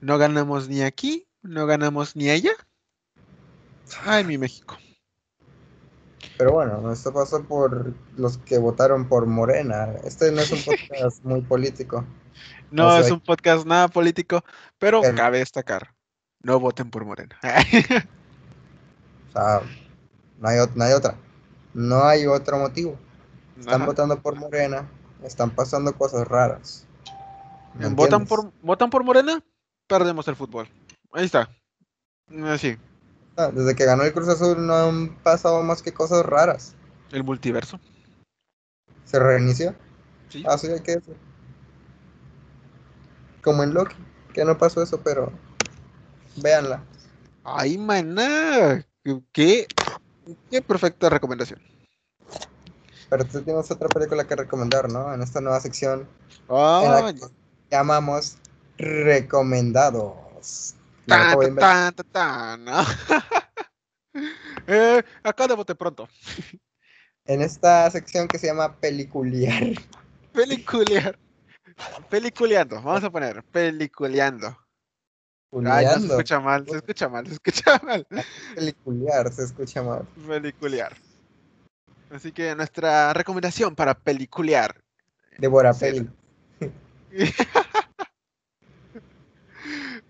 [0.00, 2.52] No ganamos ni aquí, no ganamos ni allá.
[4.04, 4.76] Ay, mi México.
[6.36, 9.92] Pero bueno, esto pasa por los que votaron por Morena.
[10.04, 12.04] Este no es un podcast muy político.
[12.70, 14.42] No O sea, es un podcast nada político,
[14.80, 15.94] pero cabe destacar.
[16.42, 17.38] No voten por Morena.
[19.28, 19.60] O sea,
[20.40, 21.16] no hay, no hay otra.
[21.72, 22.98] No hay otro motivo.
[23.58, 23.86] Están Ajá.
[23.86, 24.88] votando por Morena.
[25.22, 26.86] Están pasando cosas raras.
[27.74, 28.28] ¿Me ¿Votan entiendes?
[28.28, 29.42] por, ¿Votan por Morena?
[29.86, 30.68] Perdemos el fútbol.
[31.12, 31.48] Ahí está.
[32.44, 32.76] Así,
[33.36, 36.74] Desde que ganó el Cruz Azul no han pasado más que cosas raras.
[37.10, 37.80] el multiverso.
[39.04, 39.74] Se reinició.
[40.28, 40.44] Sí.
[40.46, 41.16] Así hay que decir.
[43.42, 43.94] Como en Loki,
[44.32, 45.32] que no pasó eso, pero
[46.36, 46.82] véanla.
[47.44, 48.84] Ay, maná.
[49.32, 49.66] Qué,
[50.50, 51.60] qué perfecta recomendación.
[53.10, 55.12] Pero tú tienes otra película que recomendar, ¿no?
[55.12, 56.06] En esta nueva sección en
[56.48, 57.20] Ah, la que
[57.70, 58.38] llamamos
[58.78, 60.74] Recomendados.
[61.06, 62.82] Tan, tan, tan, tan, ¿no?
[64.66, 66.08] Eh, acá de bote pronto.
[67.26, 69.74] En esta sección que se llama Peliculiar.
[70.32, 71.18] Peliculear.
[72.08, 72.76] Peliculeando.
[72.80, 74.56] Vamos a poner peliculeando.
[75.64, 78.06] Ay, no se escucha mal, se escucha mal, se escucha mal.
[78.54, 80.06] Peliculiar, se escucha mal.
[80.26, 80.96] Peliculear.
[82.10, 84.80] Así que nuestra recomendación para peliculear.
[85.38, 86.08] Devora peli.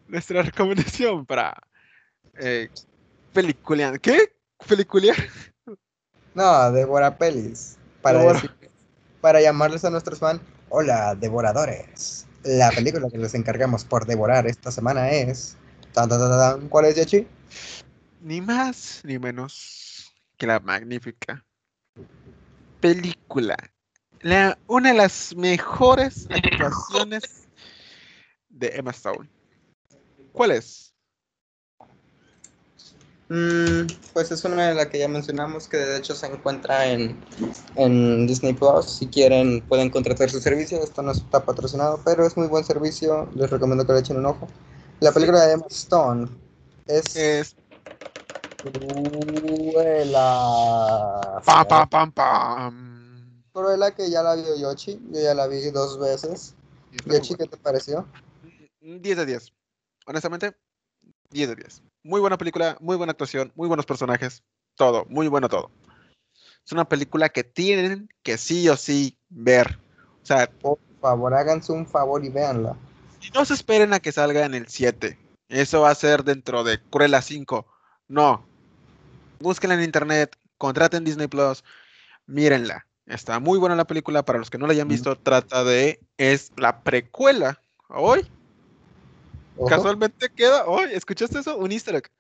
[0.09, 1.57] Nuestra recomendación para
[2.38, 2.68] eh,
[3.32, 4.00] peliculear.
[4.00, 4.34] ¿Qué?
[4.68, 5.16] ¿Peliculear?
[6.34, 7.76] No, devora pelis.
[8.02, 8.40] Para, Devora.
[8.40, 8.70] decir-
[9.20, 12.26] para llamarles a nuestros fans, hola, devoradores.
[12.42, 15.57] La película que les encargamos por devorar esta semana es...
[15.92, 16.30] tan, tan, tan,
[16.61, 16.68] tan.
[16.68, 17.26] ¿Cuál es, Yachi?
[18.20, 21.44] Ni más ni menos que la magnífica
[22.80, 23.57] película.
[24.20, 27.48] La, una de las mejores actuaciones
[28.48, 29.28] de Emma Stone.
[30.35, 30.93] ¿Cuál es?
[33.28, 37.16] Mm, pues es una de las que ya mencionamos que de hecho se encuentra en,
[37.76, 38.85] en Disney Plus.
[38.87, 40.82] Si quieren pueden contratar su servicio.
[40.82, 43.30] Esto no está patrocinado, pero es muy buen servicio.
[43.37, 44.49] Les recomiendo que le echen un ojo.
[45.01, 46.28] La película de Emma Stone
[46.87, 47.57] es Es
[48.61, 50.20] Cruella.
[51.45, 53.45] pam pam pam pam.
[53.53, 55.01] Cruella que ya la vio Yoshi.
[55.12, 56.55] Yo ya la vi dos veces.
[57.07, 58.05] Yoshi, ¿qué te pareció?
[58.80, 59.01] buena.
[59.01, 59.53] 10 de 10.
[60.07, 60.55] Honestamente,
[61.30, 61.82] 10 de 10.
[62.02, 64.42] Muy buena película, muy buena actuación, muy buenos personajes,
[64.76, 65.70] todo, muy bueno todo.
[66.64, 69.78] Es una película que tienen que sí o sí ver.
[70.22, 72.76] O sea, Por favor, háganse un favor y véanla.
[73.20, 75.18] Y no se esperen a que salga en el 7.
[75.48, 77.66] Eso va a ser dentro de Cruella 5.
[78.09, 78.46] No.
[79.40, 81.64] Búsquenla en internet, contraten Disney Plus,
[82.26, 82.86] mírenla.
[83.07, 84.24] Está muy buena la película.
[84.24, 86.00] Para los que no la hayan visto, trata de.
[86.16, 87.61] Es la precuela.
[87.88, 88.26] Hoy,
[89.68, 90.66] Casualmente queda.
[90.66, 91.57] Hoy, ¿escuchaste eso?
[91.57, 92.11] Un easter egg.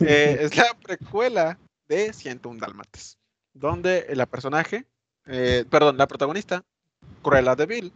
[0.00, 3.18] Eh, es la precuela de 101 Dálmatas.
[3.54, 4.86] Donde la personaje,
[5.26, 6.64] eh, perdón, la protagonista,
[7.22, 7.92] Cruella de Vil,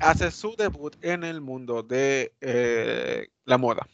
[0.00, 3.86] hace su debut en el mundo de eh, la moda.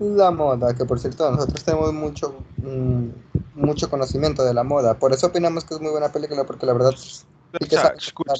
[0.00, 3.08] La moda, que por cierto nosotros tenemos mucho, mm,
[3.54, 4.98] mucho conocimiento de la moda.
[4.98, 7.24] Por eso opinamos que es muy buena película, porque la verdad sí
[7.60, 7.76] que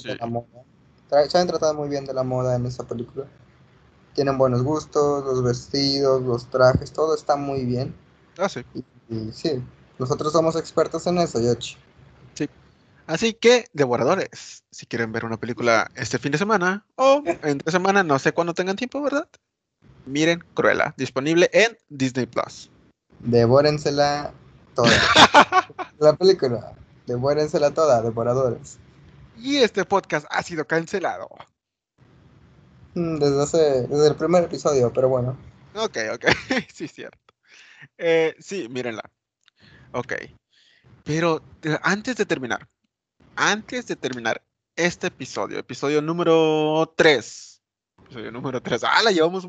[0.09, 0.64] de la moda.
[1.15, 3.27] Tra- Saben tratar muy bien de la moda en esa película.
[4.15, 7.95] tienen buenos gustos, los vestidos, los trajes, todo está muy bien.
[8.39, 8.65] Ah, sí.
[8.75, 8.85] Y,
[9.15, 9.62] y sí,
[9.99, 11.77] nosotros somos expertos en eso, Yoshi.
[13.07, 18.03] Así que, devoradores, si quieren ver una película este fin de semana o entre semana,
[18.03, 19.29] no sé cuándo tengan tiempo, ¿verdad?
[20.07, 22.71] Miren Cruella, disponible en Disney Plus.
[23.21, 24.33] Devórensela
[24.75, 24.89] toda.
[25.99, 26.73] La película,
[27.07, 28.79] devórensela toda, devoradores.
[29.37, 31.28] Y este podcast ha sido cancelado.
[32.95, 33.59] Mm, Desde, hace,
[33.89, 35.37] desde el primer episodio, pero bueno.
[35.74, 36.24] Ok, ok,
[36.72, 37.18] sí, cierto.
[37.99, 39.03] Eh, sí, mírenla.
[39.93, 40.14] Ok.
[41.03, 42.66] Pero eh, antes de terminar,
[43.37, 44.43] antes de terminar
[44.76, 47.62] este episodio, episodio número 3.
[48.05, 48.85] Episodio número 3.
[48.85, 49.49] Ah, la llevamos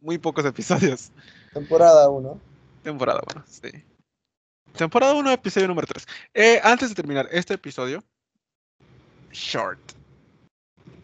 [0.00, 1.12] muy pocos episodios.
[1.52, 2.40] Temporada 1.
[2.82, 3.70] Temporada 1, sí.
[4.72, 6.60] Temporada 1, episodio número 3.
[6.62, 8.02] antes de terminar este episodio,
[9.36, 9.78] short.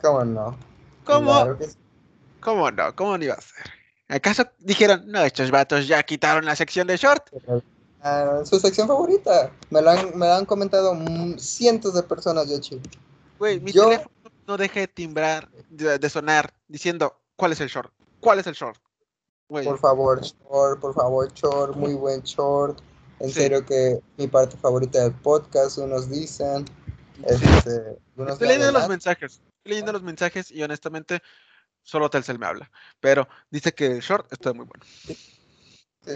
[0.01, 0.57] ¿Cómo no?
[1.05, 1.77] ¿Cómo, Claro que sí.
[2.41, 2.95] ¿Cómo no?
[2.97, 3.65] ¿Cómo no iba a ser?
[4.09, 7.29] ¿Acaso dijeron, no, estos vatos ya quitaron la sección de short?
[8.03, 9.51] Ah, su sección favorita.
[9.71, 12.81] Me la han, me la han comentado mm, cientos de personas, Yoshi.
[13.39, 14.11] Güey, mi Yo- teléfono
[14.47, 17.93] no deja de timbrar, de, de sonar, diciendo, ¿cuál es el short?
[18.21, 18.79] ¿Cuál es el short?
[19.49, 22.81] Güey, Por favor, short, por favor, short, muy buen short.
[23.21, 23.35] En Sí.
[23.35, 26.65] serio que mi parte favorita del podcast, unos dicen.
[27.27, 29.33] Este, Estoy leyendo los mensajes.
[29.33, 31.23] Estoy leyendo los mensajes y honestamente
[31.83, 32.71] solo Telcel me habla.
[33.01, 34.85] Pero dice que el short está muy bueno.
[35.07, 36.13] Sí,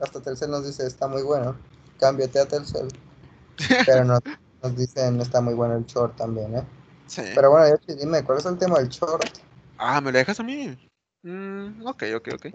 [0.00, 1.56] hasta Telcel nos dice, está muy bueno.
[1.98, 2.88] Cámbiate a Telcel.
[3.86, 4.18] Pero no,
[4.62, 6.64] nos dicen, está muy bueno el short también, ¿eh?
[7.06, 7.22] Sí.
[7.34, 9.24] Pero bueno, Yoshi, dime, ¿cuál es el tema del short?
[9.78, 10.76] Ah, ¿me lo dejas a mí?
[11.22, 12.46] Mm, ok, ok, ok.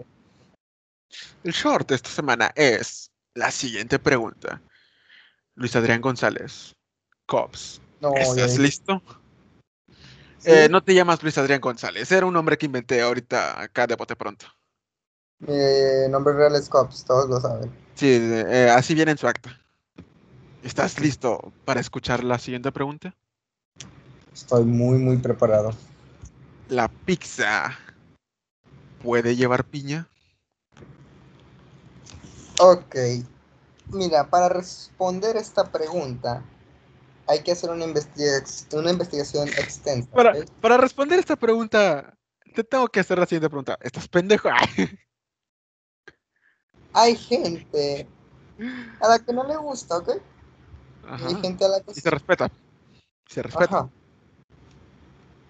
[1.44, 4.60] El short de esta semana es la siguiente pregunta.
[5.54, 6.74] Luis Adrián González,
[7.26, 9.02] Cops, No, ¿estás listo?
[10.38, 13.86] Sí, Eh, no te llamas Luis Adrián González, era un nombre que inventé ahorita acá
[13.86, 14.46] de bote pronto.
[15.40, 17.70] Mi nombre real es Cops, todos lo saben.
[17.94, 19.60] Sí, eh, así viene en su acta.
[20.62, 23.14] ¿Estás listo para escuchar la siguiente pregunta?
[24.32, 25.72] Estoy muy, muy preparado.
[26.68, 27.76] ¿La pizza
[29.02, 30.08] puede llevar piña?
[32.60, 32.96] Ok.
[33.92, 36.42] Mira, para responder esta pregunta
[37.28, 40.08] hay que hacer una, investiga- una investigación extensa.
[40.10, 42.16] Para, para responder esta pregunta,
[42.54, 43.76] te tengo que hacer la siguiente pregunta.
[43.80, 44.48] ¿Estás pendejo?
[46.92, 48.08] Hay gente
[49.00, 50.12] a la que no le gusta, ¿ok?
[51.08, 51.28] Ajá.
[51.28, 52.50] hay gente a la que Y se respeta.
[53.28, 53.78] Se respeta.
[53.80, 53.90] Ajá.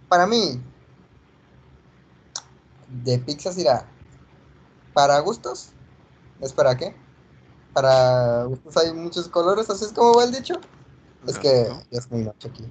[0.09, 0.61] Para mí,
[2.89, 3.87] de pizzas irá
[4.93, 5.71] para gustos.
[6.41, 6.95] ¿Es para qué?
[7.73, 10.55] Para gustos hay muchos colores, así es como va el dicho.
[11.27, 11.83] Es que no.
[11.91, 12.65] ya es muy noche aquí.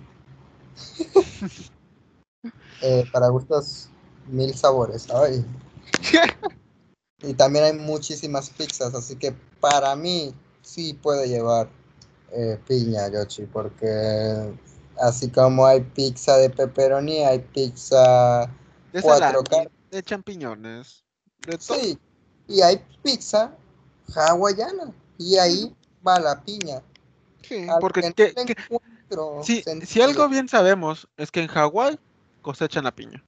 [2.81, 3.89] Eh, para gustos,
[4.27, 5.07] mil sabores.
[5.09, 5.43] Ay.
[7.23, 11.69] Y también hay muchísimas pizzas, así que para mí sí puede llevar
[12.31, 14.53] eh, piña, Yoshi, porque
[15.01, 18.51] así como hay pizza de pepperoni, hay pizza,
[18.91, 21.03] De cuatro salami, de champiñones,
[21.47, 21.97] de sí,
[22.47, 23.55] y hay pizza
[24.13, 25.75] hawaiana, y ahí
[26.05, 26.81] va la piña.
[27.47, 31.99] Sí, Al porque que que- encuentro si, algo bien sabemos es que en Hawái
[32.41, 33.23] cosechan la piña.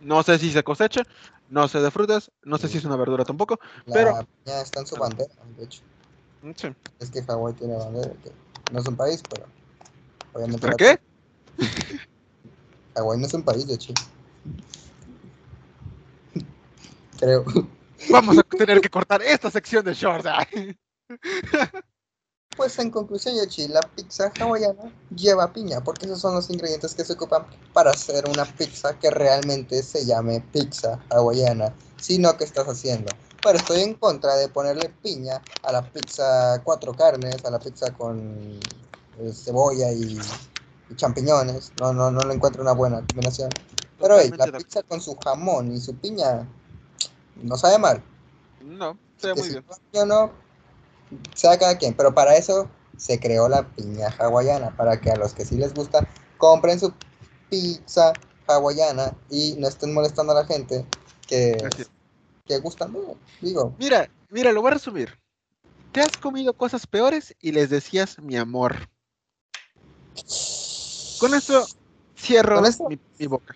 [0.00, 1.02] No sé si se cosecha,
[1.48, 3.58] no sé de frutas, no sé si es una verdura tampoco.
[3.86, 5.82] La pero- piña está en su bandera, de hecho.
[6.56, 6.68] Sí.
[6.98, 8.32] Es que Hawái tiene bandera, que
[8.72, 9.46] no es un país, pero
[10.32, 11.00] obviamente ¿Para la- qué?
[12.96, 13.92] Hawái no es un país, de hecho.
[17.20, 17.44] Creo.
[18.10, 20.28] Vamos a tener que cortar esta sección de shorts.
[22.56, 27.04] Pues en conclusión, Yoshi, la pizza hawaiana lleva piña, porque esos son los ingredientes que
[27.04, 32.66] se ocupan para hacer una pizza que realmente se llame pizza hawaiana, sino que estás
[32.66, 33.14] haciendo.
[33.42, 37.94] Pero estoy en contra de ponerle piña a la pizza cuatro carnes, a la pizza
[37.94, 38.18] con
[39.20, 40.18] eh, cebolla y,
[40.90, 41.72] y champiñones.
[41.78, 43.50] No, no, no le encuentro una buena combinación.
[44.00, 46.46] Pero hey, la pizza con su jamón y su piña
[47.42, 48.02] no sabe mal.
[48.60, 49.64] No, que muy bien.
[49.92, 50.30] yo no,
[51.34, 55.32] sea cada quien, pero para eso se creó la piña hawaiana, para que a los
[55.34, 56.06] que sí les gusta
[56.38, 56.92] compren su
[57.48, 58.12] pizza
[58.46, 60.84] hawaiana y no estén molestando a la gente
[61.26, 61.56] que,
[62.46, 62.94] que gustan,
[63.40, 65.18] digo, Mira, mira, lo voy a resumir.
[65.92, 68.88] Te has comido cosas peores y les decías mi amor.
[71.18, 71.64] Con esto
[72.16, 73.54] cierro Con esto- mi, mi boca.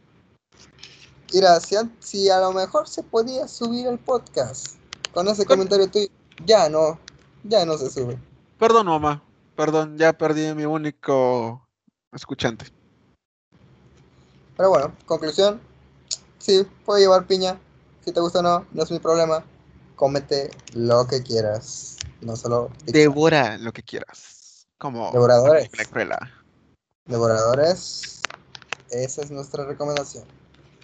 [1.32, 4.76] mira, si a, si a lo mejor se podía subir el podcast
[5.12, 6.08] con ese Con- comentario tuyo,
[6.44, 6.98] ya no,
[7.44, 8.18] ya no se sube.
[8.58, 9.22] Perdón, mamá.
[9.56, 11.66] Perdón, ya perdí mi único
[12.12, 12.66] escuchante.
[14.56, 15.60] Pero bueno, conclusión,
[16.38, 17.58] sí, puede llevar piña,
[18.04, 19.44] Si te gusta o no, no es mi problema.
[19.96, 21.96] Cómete lo que quieras.
[22.20, 22.92] No solo pizza.
[22.98, 24.66] Devora lo que quieras.
[24.76, 25.70] Como Devoradores.
[27.06, 28.20] Devoradores,
[28.90, 30.24] esa es nuestra recomendación.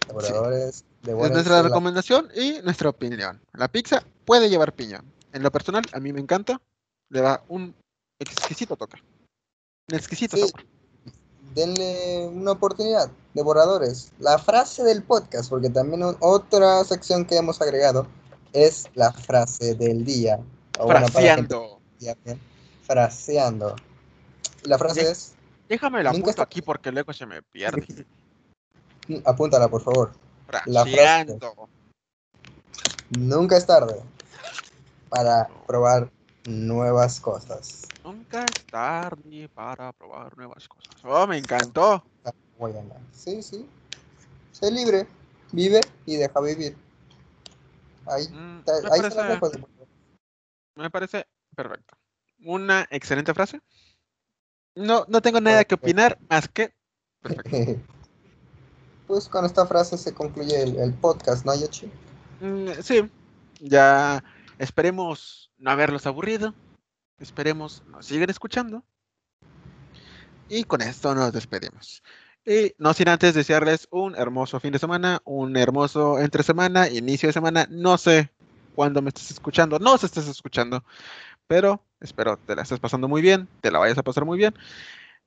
[0.07, 3.41] Devoradores, Es devórense nuestra la- recomendación y nuestra opinión.
[3.53, 5.03] La pizza puede llevar piña.
[5.33, 6.61] En lo personal, a mí me encanta.
[7.11, 7.75] Le da un
[8.19, 8.99] exquisito toque.
[9.91, 10.51] Un exquisito Sí.
[10.51, 10.67] toque.
[11.55, 13.11] Denle una oportunidad.
[13.35, 14.13] Devoradores.
[14.19, 18.07] La frase del podcast, porque también otra sección que hemos agregado
[18.53, 20.41] es la frase del día.
[20.79, 21.81] O bueno, gente Fraseando.
[22.83, 23.77] Fraseando.
[24.65, 25.35] La frase es,
[25.69, 28.07] Déjame la apunto está- aquí porque luego se me pierde.
[29.25, 30.13] apúntala por favor.
[30.67, 30.95] La frase.
[30.95, 31.69] Fraseando.
[33.19, 34.01] Nunca es tarde
[35.11, 36.11] para probar
[36.47, 37.89] nuevas cosas.
[38.05, 40.97] Nunca es tarde para probar nuevas cosas.
[41.05, 42.03] Oh, me encantó.
[43.13, 43.69] Sí, sí.
[44.53, 45.07] Sé libre,
[45.53, 46.77] vive y deja vivir.
[48.07, 49.41] Ahí, Mm, te- me, ahí parece,
[50.77, 51.97] me parece perfecto.
[52.45, 53.61] Una excelente frase.
[54.75, 56.73] No, no tengo nada que opinar más que
[57.23, 57.51] perfecto.
[59.07, 61.91] Pues con esta frase se concluye el, el podcast, ¿no, Yoshi?
[62.41, 63.11] Mm, sí,
[63.59, 64.23] ya
[64.61, 66.55] esperemos no haberlos aburrido.
[67.19, 68.85] Esperemos nos sigan escuchando.
[70.49, 72.03] Y con esto nos despedimos.
[72.45, 77.29] Y no sin antes desearles un hermoso fin de semana, un hermoso entre semana, inicio
[77.29, 77.67] de semana.
[77.71, 78.31] No sé
[78.75, 80.83] cuándo me estés escuchando, no se estés escuchando,
[81.47, 84.55] pero espero te la estés pasando muy bien, te la vayas a pasar muy bien.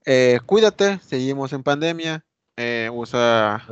[0.05, 2.25] Eh, cuídate, seguimos en pandemia.
[2.57, 3.65] eh, usa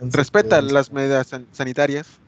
[0.00, 2.19] Respeta las medidas san- sanitarias,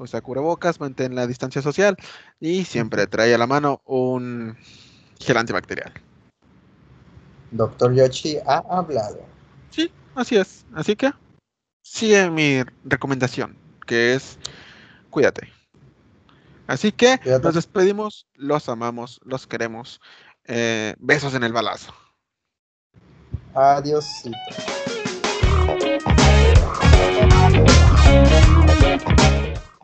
[0.00, 1.96] usa cubrebocas, mantén la distancia social
[2.40, 4.56] y siempre trae a la mano un
[5.20, 5.92] gel antibacterial.
[7.52, 9.20] Doctor Yoshi ha hablado.
[9.70, 10.64] Sí, así es.
[10.74, 11.12] Así que
[11.82, 14.38] sigue mi recomendación, que es
[15.10, 15.48] cuídate.
[16.66, 17.44] Así que Cuídate.
[17.44, 20.00] nos despedimos, los amamos, los queremos.
[20.52, 21.92] eh, besos en el balazo.
[23.54, 24.36] Adiósito.